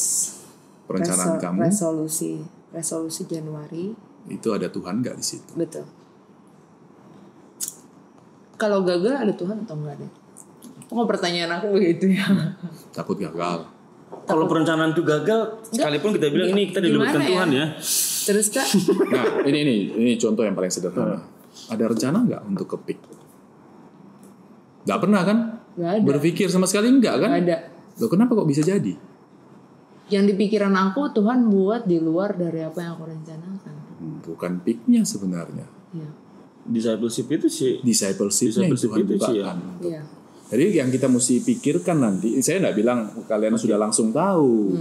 [0.86, 2.32] Perencanaan resol- kamu resolusi
[2.72, 3.92] resolusi Januari
[4.28, 5.52] itu ada Tuhan nggak di situ?
[5.56, 5.84] betul.
[8.58, 10.12] Kalau gagal ada Tuhan atau enggak deh?
[10.90, 12.26] Oh pertanyaan aku begitu ya.
[12.90, 13.70] Takut gagal.
[14.26, 17.28] Kalau perencanaan itu gagal, sekalipun kita bilang ini kita Gimana ya?
[17.28, 17.66] Tuhan ya.
[18.28, 18.68] Terus kak,
[19.08, 21.22] Nah, ini ini ini contoh yang paling sederhana.
[21.68, 23.00] Ada rencana nggak untuk ke PIK?
[24.88, 25.38] Nggak pernah kan?
[25.78, 27.30] nggak ada, Berpikir sama sekali nggak kan?
[27.30, 27.58] nggak ada.
[28.02, 28.94] Loh kenapa kok bisa jadi?
[30.08, 33.74] Yang di pikiran aku Tuhan buat di luar dari apa yang aku rencanakan.
[34.24, 35.68] Bukan PIK-nya sebenarnya.
[35.92, 36.10] Iya,
[36.68, 39.46] Discipleship itu sih Discipleship-nya yang Discipleship Tuhan itu sih ya.
[39.52, 39.58] bukakan.
[39.84, 40.02] iya.
[40.48, 44.80] Jadi yang kita mesti pikirkan nanti, saya nggak bilang kalian sudah langsung tahu.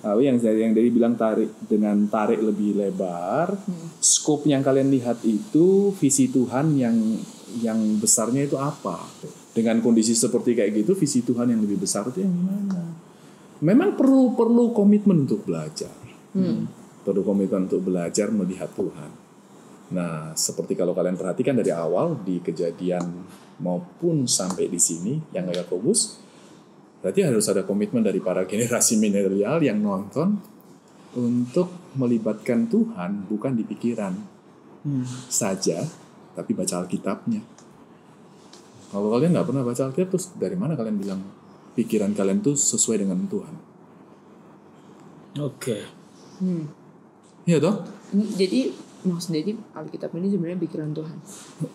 [0.00, 3.52] Tapi yang saya yang dari bilang tarik dengan tarik lebih lebar,
[4.00, 6.96] scope yang kalian lihat itu visi Tuhan yang
[7.60, 8.96] yang besarnya itu apa?
[9.52, 12.80] Dengan kondisi seperti kayak gitu, visi Tuhan yang lebih besar itu yang gimana?
[13.60, 15.92] Memang perlu perlu komitmen untuk belajar,
[17.04, 19.10] perlu komitmen untuk belajar melihat Tuhan.
[19.90, 23.04] Nah, seperti kalau kalian perhatikan dari awal di kejadian
[23.60, 26.29] maupun sampai di sini yang Yakobus,
[27.00, 30.36] berarti harus ada komitmen dari para generasi milenial yang nonton
[31.16, 34.14] untuk melibatkan Tuhan bukan di pikiran
[35.26, 35.82] saja,
[36.32, 37.42] tapi baca Alkitabnya.
[38.90, 41.20] Kalau kalian nggak pernah baca Alkitab, terus dari mana kalian bilang
[41.74, 43.54] pikiran kalian tuh sesuai dengan Tuhan.
[45.38, 45.78] Oke.
[47.46, 47.86] Iya toh?
[48.16, 48.60] Ini- Jadi
[49.00, 51.16] maksudnya jadi Alkitab ini sebenarnya pikiran Tuhan.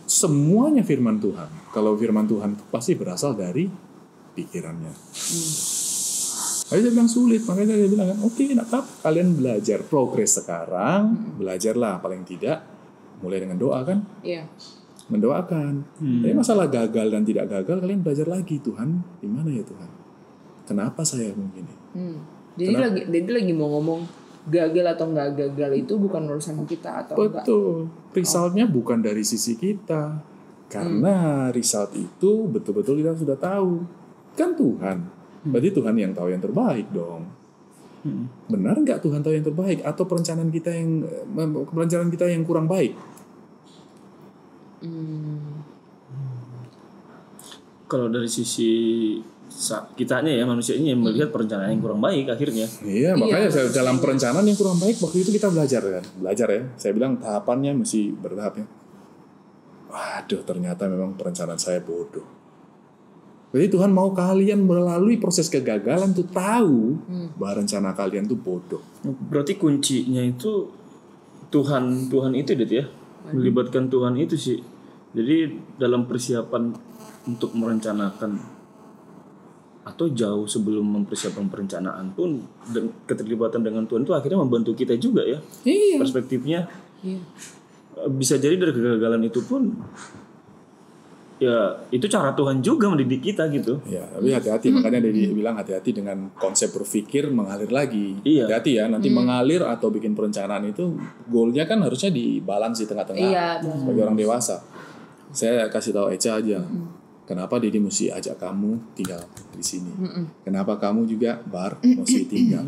[0.06, 1.48] Semuanya firman Tuhan.
[1.72, 3.70] Kalau firman Tuhan pasti berasal dari
[4.36, 4.94] pikirannya.
[6.66, 8.80] Tapi saya bilang sulit, makanya saya bilang kan, oke, nak apa?
[9.06, 12.66] Kalian belajar progres sekarang, belajarlah paling tidak
[13.22, 14.50] mulai dengan doa kan, Iya.
[15.08, 15.74] mendoakan.
[16.02, 19.90] Tapi masalah gagal dan tidak gagal, kalian belajar lagi Tuhan, di mana ya Tuhan?
[20.66, 21.74] Kenapa saya begini?
[21.94, 22.18] Hmm.
[22.58, 24.02] Jadi lagi jadi lagi mau ngomong
[24.50, 27.46] gagal atau nggak gagal itu bukan urusan kita atau enggak.
[27.46, 27.90] Betul.
[28.18, 30.34] Resultnya bukan dari sisi kita.
[30.66, 33.86] Karena result itu betul-betul kita sudah tahu.
[34.36, 34.98] Kan Tuhan.
[35.46, 37.28] Berarti Tuhan yang tahu yang terbaik dong.
[38.46, 39.82] Benar nggak Tuhan tahu yang terbaik?
[39.82, 42.94] Atau perencanaan kita yang eh, perencanaan kita yang kurang baik?
[44.86, 45.66] Hmm.
[47.90, 48.74] Kalau dari sisi
[49.96, 52.68] kitanya ya manusianya yang melihat perencanaan yang kurang baik akhirnya.
[52.84, 56.62] Iya, makanya saya dalam perencanaan yang kurang baik waktu itu kita belajar kan, belajar ya.
[56.76, 58.66] Saya bilang tahapannya mesti bertahap ya.
[59.90, 62.45] Waduh, ternyata memang perencanaan saya bodoh.
[63.56, 67.00] Jadi Tuhan mau kalian melalui proses kegagalan tuh tahu
[67.40, 68.84] bahwa rencana kalian tuh bodoh.
[69.32, 70.68] Berarti kuncinya itu
[71.56, 72.84] Tuhan Tuhan itu Dit ya.
[73.32, 74.60] Melibatkan Tuhan itu sih.
[75.16, 76.76] Jadi dalam persiapan
[77.32, 78.36] untuk merencanakan
[79.86, 82.44] atau jauh sebelum mempersiapkan perencanaan pun
[82.76, 85.40] dan keterlibatan dengan Tuhan itu akhirnya membantu kita juga ya.
[85.64, 86.04] Iya.
[86.04, 86.68] Perspektifnya
[87.06, 87.22] Iya.
[88.12, 89.72] bisa jadi dari kegagalan itu pun
[91.46, 93.78] ya itu cara Tuhan juga mendidik kita gitu.
[93.86, 98.18] Ya, tapi hati-hati makanya dia bilang hati-hati dengan konsep berpikir mengalir lagi.
[98.26, 98.50] Iya.
[98.50, 100.98] Hati-hati ya, nanti mengalir atau bikin perencanaan itu
[101.30, 103.22] goalnya kan harusnya di balance di tengah-tengah.
[103.22, 104.66] Iya, sebagai orang dewasa.
[105.30, 106.60] Saya kasih tahu Eca aja.
[107.26, 109.18] Kenapa Didi mesti ajak kamu tinggal
[109.54, 109.90] di sini?
[110.46, 112.66] Kenapa kamu juga bar mesti tinggal?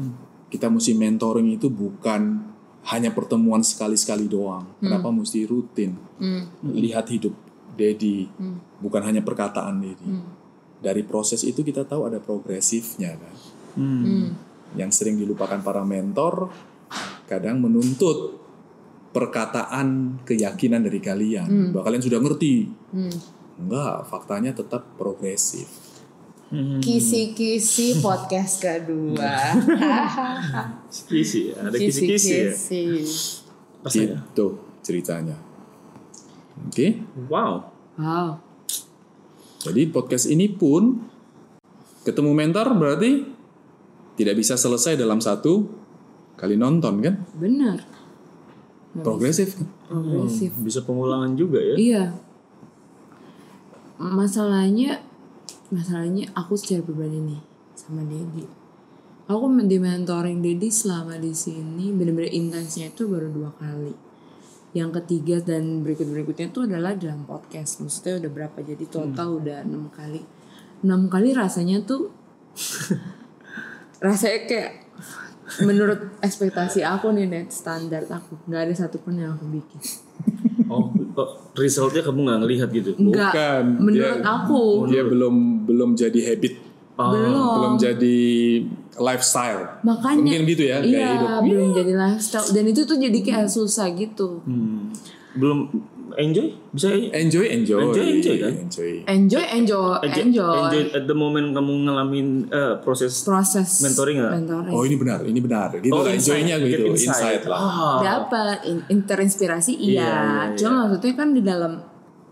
[0.49, 2.41] Kita mesti mentoring itu bukan
[2.88, 4.65] hanya pertemuan sekali-sekali doang.
[4.82, 5.93] Kenapa mesti rutin?
[6.65, 7.38] Lihat hidup
[7.78, 8.25] Dedi,
[8.82, 10.09] bukan hanya perkataan Dedi.
[10.82, 13.36] Dari proses itu kita tahu ada progresifnya kan.
[13.78, 14.34] Hmm.
[14.73, 16.49] Yang sering dilupakan para mentor
[17.30, 18.41] kadang menuntut
[19.13, 22.67] perkataan keyakinan dari kalian bahwa kalian sudah ngerti.
[23.57, 25.88] Enggak, faktanya tetap progresif.
[26.47, 26.80] Hmm.
[26.80, 29.36] Kisi-kisi podcast kedua.
[31.11, 31.59] Kisi, ya.
[31.59, 32.51] ada kisi-kisi ya.
[33.91, 34.15] Ya.
[34.15, 35.36] Itu ceritanya.
[36.66, 37.05] Oke.
[37.30, 37.70] Wow.
[38.01, 38.41] Wow.
[39.62, 41.01] Jadi podcast ini pun
[42.08, 43.26] ketemu mentor berarti
[44.18, 45.68] tidak bisa selesai dalam satu
[46.39, 47.16] kali nonton kan?
[47.38, 47.78] Benar.
[48.97, 49.60] Progresif.
[49.60, 49.68] kan?
[49.91, 50.55] Progresif.
[50.55, 51.76] Hmm, bisa pengulangan juga ya.
[51.78, 52.05] Iya.
[53.97, 55.01] Masalahnya
[55.74, 57.41] masalahnya aku secara pribadi nih
[57.76, 58.45] sama Dedi.
[59.28, 64.07] Aku di mentoring Dedi selama di sini bener-bener intensnya itu baru dua kali.
[64.78, 67.82] Yang ketiga dan berikut-berikutnya itu adalah dalam podcast.
[67.82, 68.57] Maksudnya udah berapa?
[68.61, 70.21] Jadi total udah enam kali.
[70.86, 72.13] Enam kali rasanya tuh
[74.05, 74.71] rasanya kayak
[75.65, 79.82] menurut ekspektasi aku nih net standar aku nggak ada satupun yang aku bikin.
[80.67, 80.91] Oh,
[81.55, 82.91] resultnya kamu nggak ngelihat gitu?
[82.99, 83.32] Enggak.
[83.34, 83.63] Bukan.
[83.82, 84.61] Menurut Dia- aku
[84.91, 86.53] Dia belum belum jadi habit,
[86.98, 87.50] Oh, belum.
[87.54, 88.18] belum jadi
[88.98, 89.62] lifestyle.
[89.82, 91.30] Makanya Mungkin gitu ya, gaya iya, hidup.
[91.45, 94.41] belum jadi lifestyle dan itu tuh jadi kayak susah gitu.
[94.43, 94.89] Hmm.
[95.38, 95.70] Belum
[96.18, 96.50] enjoy?
[96.74, 97.14] Bisa ya?
[97.14, 98.54] Enjoy, enjoy, Enjoy, enjoy kan?
[98.58, 98.91] Enjoy.
[99.06, 104.74] Enjoy, enjoy, Enjoy, enjoy, enjoy at the moment kamu ngalamin eh, proses proses Mentoring mentoring.
[104.74, 105.78] Oh ini benar, ini benar.
[105.78, 107.14] Gitu Oh, lah, enjoy-nya gitu, insight.
[107.14, 107.60] insight lah.
[107.62, 107.98] Ah.
[108.02, 109.86] Dapat in- interinspirasi iya.
[109.86, 110.10] Iya, iya,
[110.50, 110.58] iya.
[110.58, 111.74] Cuma maksudnya kan di dalam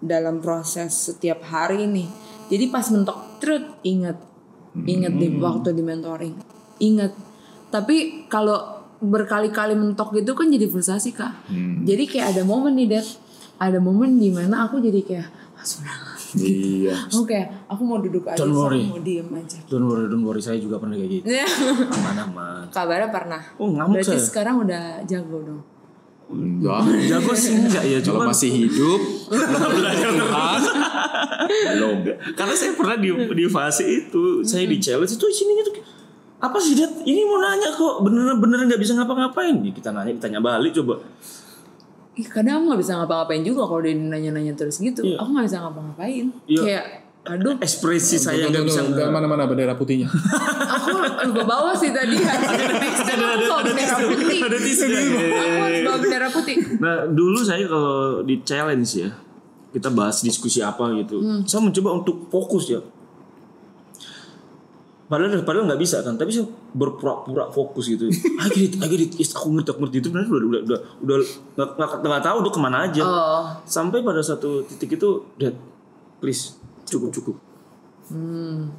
[0.01, 2.09] dalam proses setiap hari nih.
[2.49, 3.85] Jadi pas mentok trut
[4.77, 5.39] ingat ingat di Hmm.
[5.39, 6.35] waktu di mentoring.
[6.77, 7.11] Ingat.
[7.69, 8.59] Tapi kalau
[8.97, 11.47] berkali-kali mentok gitu kan jadi frustasi kak.
[11.47, 11.83] Hmm.
[11.83, 13.07] Jadi kayak ada momen nih Dad.
[13.55, 15.95] Ada momen di mana aku jadi kayak "Ah, sudah
[16.35, 16.91] Iya.
[17.07, 18.83] Aku kayak aku mau duduk aja, Don't worry.
[18.83, 19.55] mau diem aja.
[19.71, 20.43] Don't worry, don't worry.
[20.43, 21.31] Saya juga pernah kayak gitu.
[21.95, 22.67] Aman-aman.
[22.67, 23.39] Kabarnya pernah.
[23.55, 24.19] Oh, ngamuk Berarti saya.
[24.19, 25.61] sekarang udah jago dong.
[26.25, 26.81] Enggak.
[27.05, 29.01] Jago sih enggak ya, Kalau cuma masih hidup,
[29.77, 30.61] belajar Tuhan,
[31.69, 31.97] belum.
[32.33, 35.85] karena saya pernah di di fase itu, saya di challenge itu sininya tuh
[36.41, 36.91] apa sih Dad?
[37.05, 39.53] Ini mau nanya kok bener-bener nggak bisa ngapa-ngapain?
[39.61, 40.97] Ya, kita nanya, ditanya balik coba.
[42.15, 45.03] Ih, kadang aku gak bisa ngapa-ngapain juga kalau dia nanya-nanya terus gitu.
[45.03, 45.19] Iya.
[45.19, 46.25] Aku gak bisa ngapa-ngapain.
[46.47, 46.61] Iya.
[46.63, 46.85] Kayak,
[47.25, 50.05] aduh, Ekspresi saya nggak bisa tunggu, mana-mana bendera putihnya.
[50.05, 52.21] aku lupa bawa sih tadi.
[52.21, 54.39] Time aku bawa bendera putih.
[54.45, 54.83] Ada tisu.
[54.85, 56.57] Aku bawa bendera putih.
[56.77, 59.09] Nah dulu saya kalau di challenge ya
[59.73, 62.79] kita bahas diskusi apa gitu, saya mencoba untuk fokus ya.
[65.05, 68.09] Padahal padahal nggak bisa kan, tapi saya berpura-pura fokus gitu.
[68.09, 69.11] I get it, I get it.
[69.21, 71.15] Yes, aku ngerti, aku ngerti itu benar udah udah udah udah
[71.61, 73.03] nggak nggak nggak tahu udah ke mana aja.
[73.05, 73.45] Oh.
[73.69, 75.53] Sampai pada satu titik itu, Dad,
[76.17, 77.35] please cukup cukup.
[78.09, 78.71] Hmm.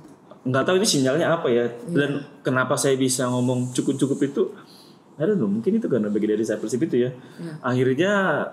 [0.46, 1.66] Nggak tahu itu sinyalnya apa ya.
[1.90, 4.42] Dan kenapa saya bisa ngomong cukup cukup itu?
[5.16, 7.10] Don't know, mungkin itu karena bagian dari saya persib itu ya.
[7.64, 8.44] Akhirnya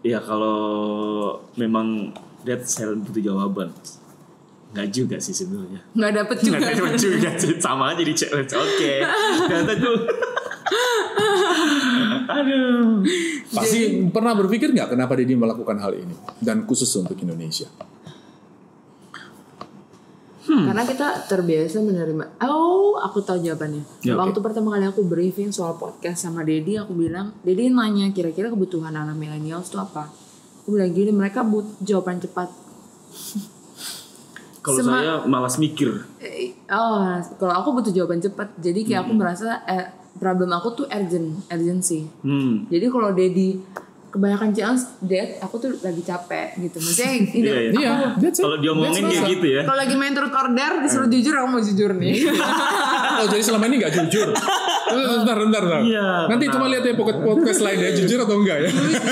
[0.00, 2.10] ya kalau memang
[2.42, 3.68] Dad saya butuh jawaban.
[4.72, 5.80] Nggak juga sih sebenarnya.
[5.92, 6.56] Nggak dapet juga.
[6.60, 8.52] Nggak dapat juga sih sama aja di challenge.
[8.56, 8.92] Oke.
[9.48, 9.98] Ternyata tuh.
[12.38, 13.00] Aduh.
[13.48, 13.80] Pasti
[14.12, 17.68] pernah berpikir nggak kenapa Dedi melakukan hal ini dan khusus untuk Indonesia?
[20.64, 22.24] Karena kita terbiasa menerima.
[22.42, 23.84] Oh, aku tahu jawabannya.
[24.02, 24.16] Ya.
[24.16, 28.90] Waktu pertama kali aku briefing soal podcast sama Dedi, aku bilang, Dedi nanya kira-kira kebutuhan
[28.90, 30.10] anak milenials itu apa?
[30.62, 32.48] Aku bilang gini, mereka butuh jawaban cepat.
[34.58, 36.04] Kalau Sema- saya malas mikir.
[36.18, 37.08] Eh, Oh,
[37.40, 38.52] kalau aku butuh jawaban cepat.
[38.60, 39.88] Jadi kayak aku merasa eh,
[40.20, 42.04] problem aku tuh urgent, urgency.
[42.20, 42.68] Hmm.
[42.68, 43.56] Jadi kalau Dedi
[44.08, 46.76] kebanyakan chance, Dad, aku tuh lagi capek gitu.
[46.76, 47.70] Maksudnya ini, Iya, iya.
[47.72, 48.42] Iya, that's it.
[48.42, 49.60] Kalau diomongin That's kayak gitu ya.
[49.62, 52.14] kalau lagi main turut order disuruh jujur, aku mau jujur nih.
[53.18, 54.30] Oh jadi selama ini nggak jujur?
[54.30, 55.82] bentar, bentar, bentar.
[55.82, 56.54] Iya, Nanti benar.
[56.54, 58.70] coba lihat ya podcast podcast lainnya jujur atau enggak ya?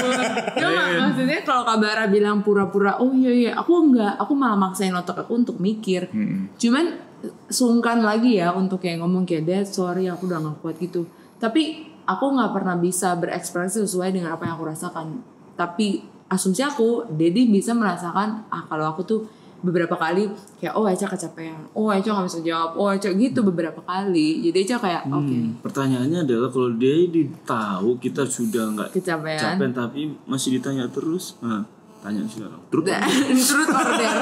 [0.57, 4.95] Ya mak- maksudnya kalau Kabara bilang pura-pura, oh iya iya, aku enggak, aku malah maksain
[4.95, 6.07] otak aku untuk mikir.
[6.55, 7.03] Cuman
[7.47, 11.03] sungkan lagi ya untuk kayak ngomong kayak Dad, sorry aku udah gak kuat gitu.
[11.37, 15.21] Tapi aku nggak pernah bisa berekspresi sesuai dengan apa yang aku rasakan.
[15.55, 19.21] Tapi asumsi aku, Dedi bisa merasakan, ah kalau aku tuh
[19.57, 20.29] beberapa kali
[20.61, 24.45] kayak oh Eca kecapean, oh Eca nggak bisa jawab, oh Eca gitu beberapa kali.
[24.45, 26.95] Jadi Eca kayak oke Hmm, Pertanyaannya adalah kalau dia
[27.43, 29.41] tahu kita sudah nggak kecapean.
[29.41, 31.65] capek tapi masih ditanya terus, nah,
[31.99, 32.61] tanya sekarang.
[32.69, 32.87] Terus
[33.81, 34.13] order.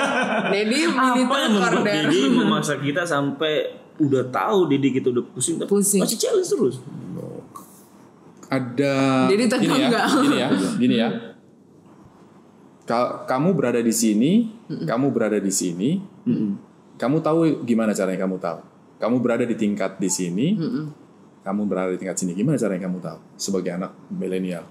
[0.54, 1.94] Dedi milih apa yang turut membuat order.
[2.08, 3.54] Didi memaksa kita sampai
[3.94, 6.00] udah tahu Didi kita udah pusing, tapi Pusing.
[6.00, 6.76] masih challenge terus.
[8.54, 8.94] Ada
[9.26, 10.06] Jadi gini ya, enggak.
[10.16, 11.08] gini ya, gini ya.
[12.84, 15.96] Ka- kamu berada di sini, kamu berada di sini,
[16.94, 18.60] kamu tahu gimana caranya kamu tahu.
[19.00, 20.46] Kamu berada di tingkat di sini,
[21.40, 22.32] kamu berada di tingkat sini.
[22.32, 24.64] Gimana caranya kamu tahu sebagai anak milenial?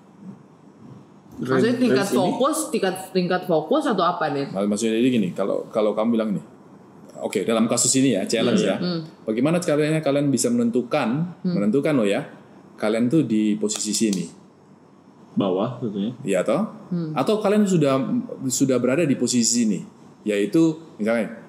[1.34, 2.16] Maksudnya tingkat ini.
[2.16, 4.46] fokus, tingkat tingkat fokus atau apa nih?
[4.48, 6.46] Mak- Maksudnya jadi gini, kalau kalau kamu bilang nih,
[7.18, 8.78] oke dalam kasus ini ya challenge ya,
[9.26, 12.22] bagaimana caranya kalian bisa menentukan, menentukan loh ya,
[12.84, 14.28] kalian tuh di posisi sini,
[15.34, 16.12] bawah tentunya.
[16.28, 16.68] ya toh?
[17.16, 17.96] Atau kalian sudah
[18.52, 19.80] sudah berada di posisi sini,
[20.28, 21.40] yaitu misalnya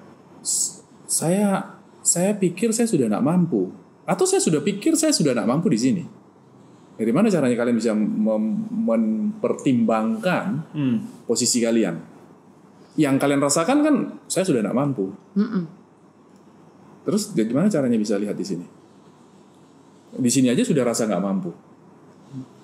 [1.03, 3.67] saya saya pikir saya sudah tidak mampu,
[4.07, 6.03] atau saya sudah pikir saya sudah tidak mampu di sini.
[6.95, 10.97] Dari mana caranya kalian bisa mem- mempertimbangkan Hmm.
[11.27, 11.99] posisi kalian.
[12.95, 13.95] Yang kalian rasakan kan
[14.31, 15.11] saya sudah tidak mampu.
[15.35, 15.67] Mm-mm.
[17.03, 18.63] Terus dari mana caranya bisa lihat di sini?
[20.15, 21.51] Di sini aja sudah rasa nggak mampu.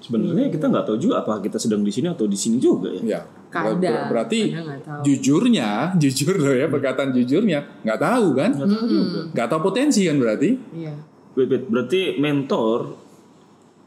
[0.02, 3.02] Sebenarnya kita nggak tahu juga apa kita sedang di sini atau di sini juga ya.
[3.06, 3.22] Ya.
[3.52, 5.70] Kadang, Ber- berarti kadang jujurnya,
[6.02, 8.52] jujur loh ya perkataan jujurnya nggak tahu kan?
[8.56, 9.20] Nggak tahu juga.
[9.36, 10.50] Nggak tahu potensi kan berarti?
[10.74, 10.94] Iya.
[11.32, 12.98] Wait, wait, berarti mentor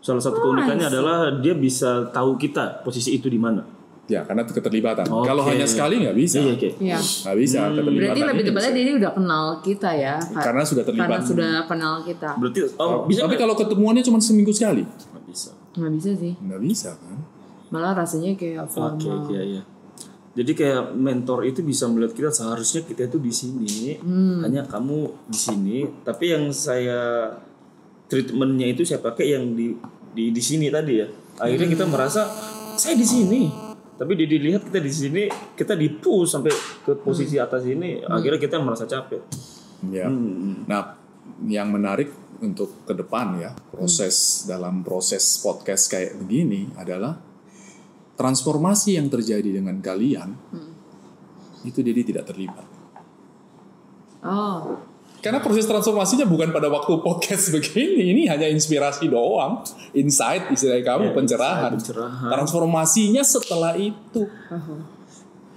[0.04, 3.73] salah satu keunikannya adalah dia bisa tahu kita posisi itu di mana.
[4.04, 5.08] Ya karena keterlibatan.
[5.08, 5.24] Oke.
[5.24, 6.36] Kalau hanya sekali nggak bisa.
[6.36, 6.68] Iya, oke.
[6.76, 6.98] Iya.
[7.00, 7.96] Nggak bisa keterlibatan.
[8.04, 10.14] Berarti lebih tepatnya dia udah kenal kita ya.
[10.20, 11.08] Karena sudah terlibat.
[11.08, 12.30] Karena sudah kenal kita.
[12.36, 12.76] Berarti bisa.
[12.84, 13.40] oh, bisa Tapi nggak?
[13.40, 15.50] kalau ketemuannya cuma seminggu sekali, Nggak bisa.
[15.74, 16.32] Nggak bisa sih.
[16.36, 17.16] nggak bisa kan?
[17.72, 19.26] Malah rasanya kayak Oke, formal.
[19.32, 19.62] iya iya.
[20.34, 23.96] Jadi kayak mentor itu bisa melihat kita seharusnya kita itu di sini,
[24.42, 25.78] hanya kamu di sini.
[26.02, 27.30] Tapi yang saya
[28.04, 29.72] treatmentnya itu saya pakai yang di
[30.12, 31.06] di di sini tadi ya.
[31.38, 32.26] Akhirnya kita merasa
[32.74, 33.42] saya di sini.
[33.94, 35.22] Tapi di- dilihat kita di sini,
[35.54, 36.50] kita di push sampai
[36.82, 38.02] ke posisi atas ini.
[38.02, 39.22] Akhirnya kita merasa capek.
[39.90, 40.10] Ya.
[40.10, 40.66] Hmm.
[40.66, 40.98] Nah,
[41.46, 42.10] yang menarik
[42.42, 47.14] untuk ke depan ya, proses dalam proses podcast kayak begini adalah
[48.14, 50.34] transformasi yang terjadi dengan kalian
[51.64, 52.66] itu jadi tidak terlibat.
[54.24, 54.93] Oh.
[55.24, 59.64] Karena proses transformasinya bukan pada waktu podcast begini, ini hanya inspirasi doang,
[59.96, 61.70] insight istilah kamu, Ya, pencerahan.
[61.72, 62.28] insight, pencerahan.
[62.28, 64.28] Transformasinya setelah itu,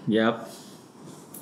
[0.08, 0.48] Yap.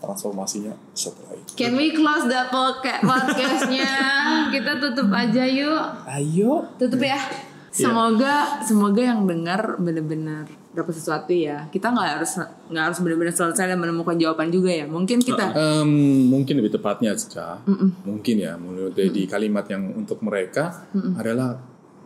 [0.02, 1.54] transformasinya setelah itu.
[1.54, 3.94] Can we close the podca- podcastnya?
[4.54, 5.82] Kita tutup aja yuk.
[6.06, 7.22] Ayo, Tutup ya.
[7.70, 11.66] Semoga semoga yang dengar benar-benar dapat sesuatu ya.
[11.68, 12.32] Kita nggak harus
[12.68, 14.86] nggak harus benar-benar selesai dan menemukan jawaban juga ya.
[14.86, 15.90] Mungkin kita Em,
[16.28, 17.64] mungkin lebih tepatnya Ca.
[18.04, 20.84] mungkin ya menurut di kalimat yang untuk mereka
[21.16, 21.56] adalah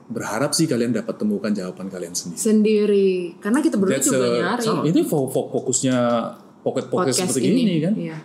[0.05, 2.37] berharap sih kalian dapat temukan jawaban kalian sendiri.
[2.39, 4.81] sendiri karena kita berdua juga a- nyari sama.
[4.83, 5.97] Ini fo- fo- fokusnya
[6.59, 7.93] pocket podcast podcast seperti ini, ini kan.
[7.95, 8.17] Iya.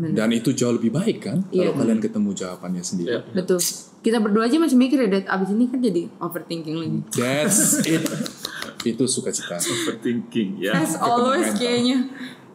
[0.00, 1.72] Dan itu jauh lebih baik kan Iya.
[1.72, 3.08] kalau kalian ketemu jawabannya sendiri.
[3.10, 3.20] Ya.
[3.30, 3.60] Betul.
[4.00, 5.08] Kita berdua aja masih mikir ya.
[5.26, 6.98] Abis ini kan jadi overthinking lagi.
[7.12, 8.00] That's it.
[8.82, 9.56] itu sukacita.
[9.56, 10.72] Overthinking ya.
[10.72, 12.08] As always kayaknya.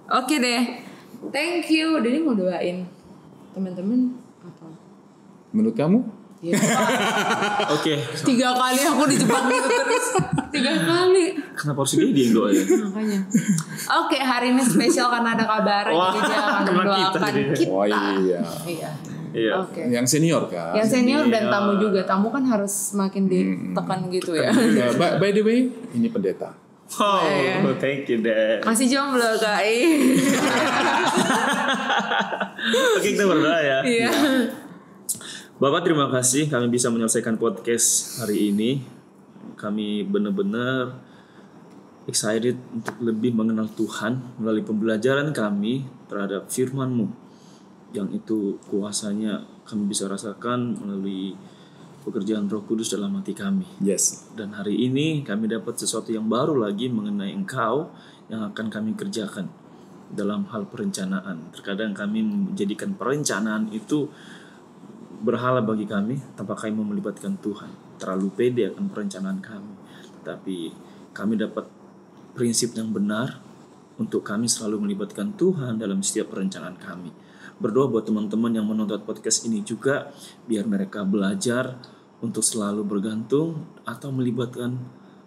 [0.08, 0.64] Oke deh.
[1.30, 1.98] Thank you.
[1.98, 2.86] Jadi mau doain
[3.52, 4.68] teman-teman apa?
[5.50, 6.00] Menurut kamu?
[6.44, 6.54] Ya,
[7.74, 7.98] Oke.
[8.22, 10.08] tiga kali aku dijebak gitu terus.
[10.54, 11.34] Tiga kali.
[11.58, 12.62] Kenapa harus dia yang doa ya?
[12.86, 13.20] Makanya.
[14.04, 17.56] Oke, hari ini spesial karena ada kabar Wah, jadi dia akan kita mendoakan jadinya.
[17.56, 17.72] kita.
[17.74, 18.40] Oh iya.
[18.62, 18.90] Iya.
[19.36, 19.52] Iya.
[19.60, 19.84] Oke.
[19.92, 20.72] Yang senior kan?
[20.80, 22.08] Yang senior dan tamu juga.
[22.08, 24.48] Tamu kan harus makin ditekan gitu ya.
[24.56, 26.56] Ya, by, by the way, ini pendeta.
[26.96, 27.60] Oh, Iya.
[27.76, 28.64] thank you, Dad.
[28.64, 29.60] Masih jomblo kak.
[29.68, 30.16] Ih.
[32.96, 33.80] Oke, kita berdoa ya.
[33.84, 34.12] Iya.
[35.60, 38.80] Bapak terima kasih kami bisa menyelesaikan podcast hari ini.
[39.60, 41.02] Kami benar-benar
[42.06, 47.25] excited untuk lebih mengenal Tuhan melalui pembelajaran kami terhadap firman-Mu
[47.96, 51.34] yang itu kuasanya kami bisa rasakan melalui
[52.06, 53.66] pekerjaan Roh Kudus dalam hati kami.
[53.82, 54.30] Yes.
[54.38, 57.90] Dan hari ini kami dapat sesuatu yang baru lagi mengenai Engkau
[58.30, 59.50] yang akan kami kerjakan
[60.14, 61.50] dalam hal perencanaan.
[61.50, 64.06] Terkadang kami menjadikan perencanaan itu
[65.26, 67.98] berhala bagi kami tanpa kami melibatkan Tuhan.
[67.98, 69.74] Terlalu pede akan perencanaan kami.
[70.22, 70.58] Tapi
[71.10, 71.66] kami dapat
[72.38, 73.42] prinsip yang benar
[73.98, 77.25] untuk kami selalu melibatkan Tuhan dalam setiap perencanaan kami.
[77.56, 80.12] Berdoa buat teman-teman yang menonton podcast ini juga
[80.44, 81.80] biar mereka belajar
[82.20, 84.76] untuk selalu bergantung atau melibatkan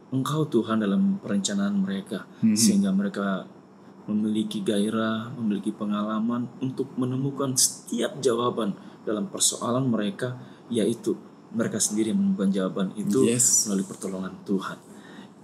[0.09, 2.25] Engkau Tuhan dalam perencanaan mereka
[2.57, 3.45] sehingga mereka
[4.09, 8.73] memiliki gairah, memiliki pengalaman untuk menemukan setiap jawaban
[9.05, 10.41] dalam persoalan mereka
[10.73, 11.13] yaitu
[11.53, 13.69] mereka sendiri yang menemukan jawaban itu Yes.
[13.69, 14.81] melalui pertolongan Tuhan.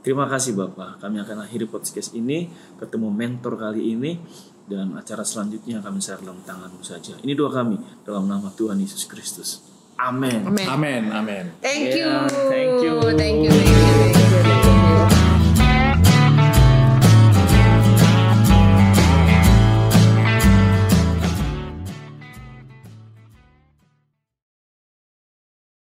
[0.05, 1.01] Terima kasih Bapak.
[1.01, 4.21] Kami akan akhiri podcast ini, ketemu mentor kali ini
[4.65, 7.21] dan acara selanjutnya kami share dalam tanganmu saja.
[7.21, 9.61] Ini doa kami dalam nama Tuhan Yesus Kristus.
[10.01, 10.43] Amin.
[10.49, 10.67] Amin.
[10.67, 11.45] Amin, amin.
[11.63, 12.09] Thank you.
[12.09, 12.95] Yeah, thank you.
[13.15, 13.51] Thank you.
[13.51, 13.53] Thank you.
[13.53, 14.43] Thank you.
[14.43, 14.64] Thank you.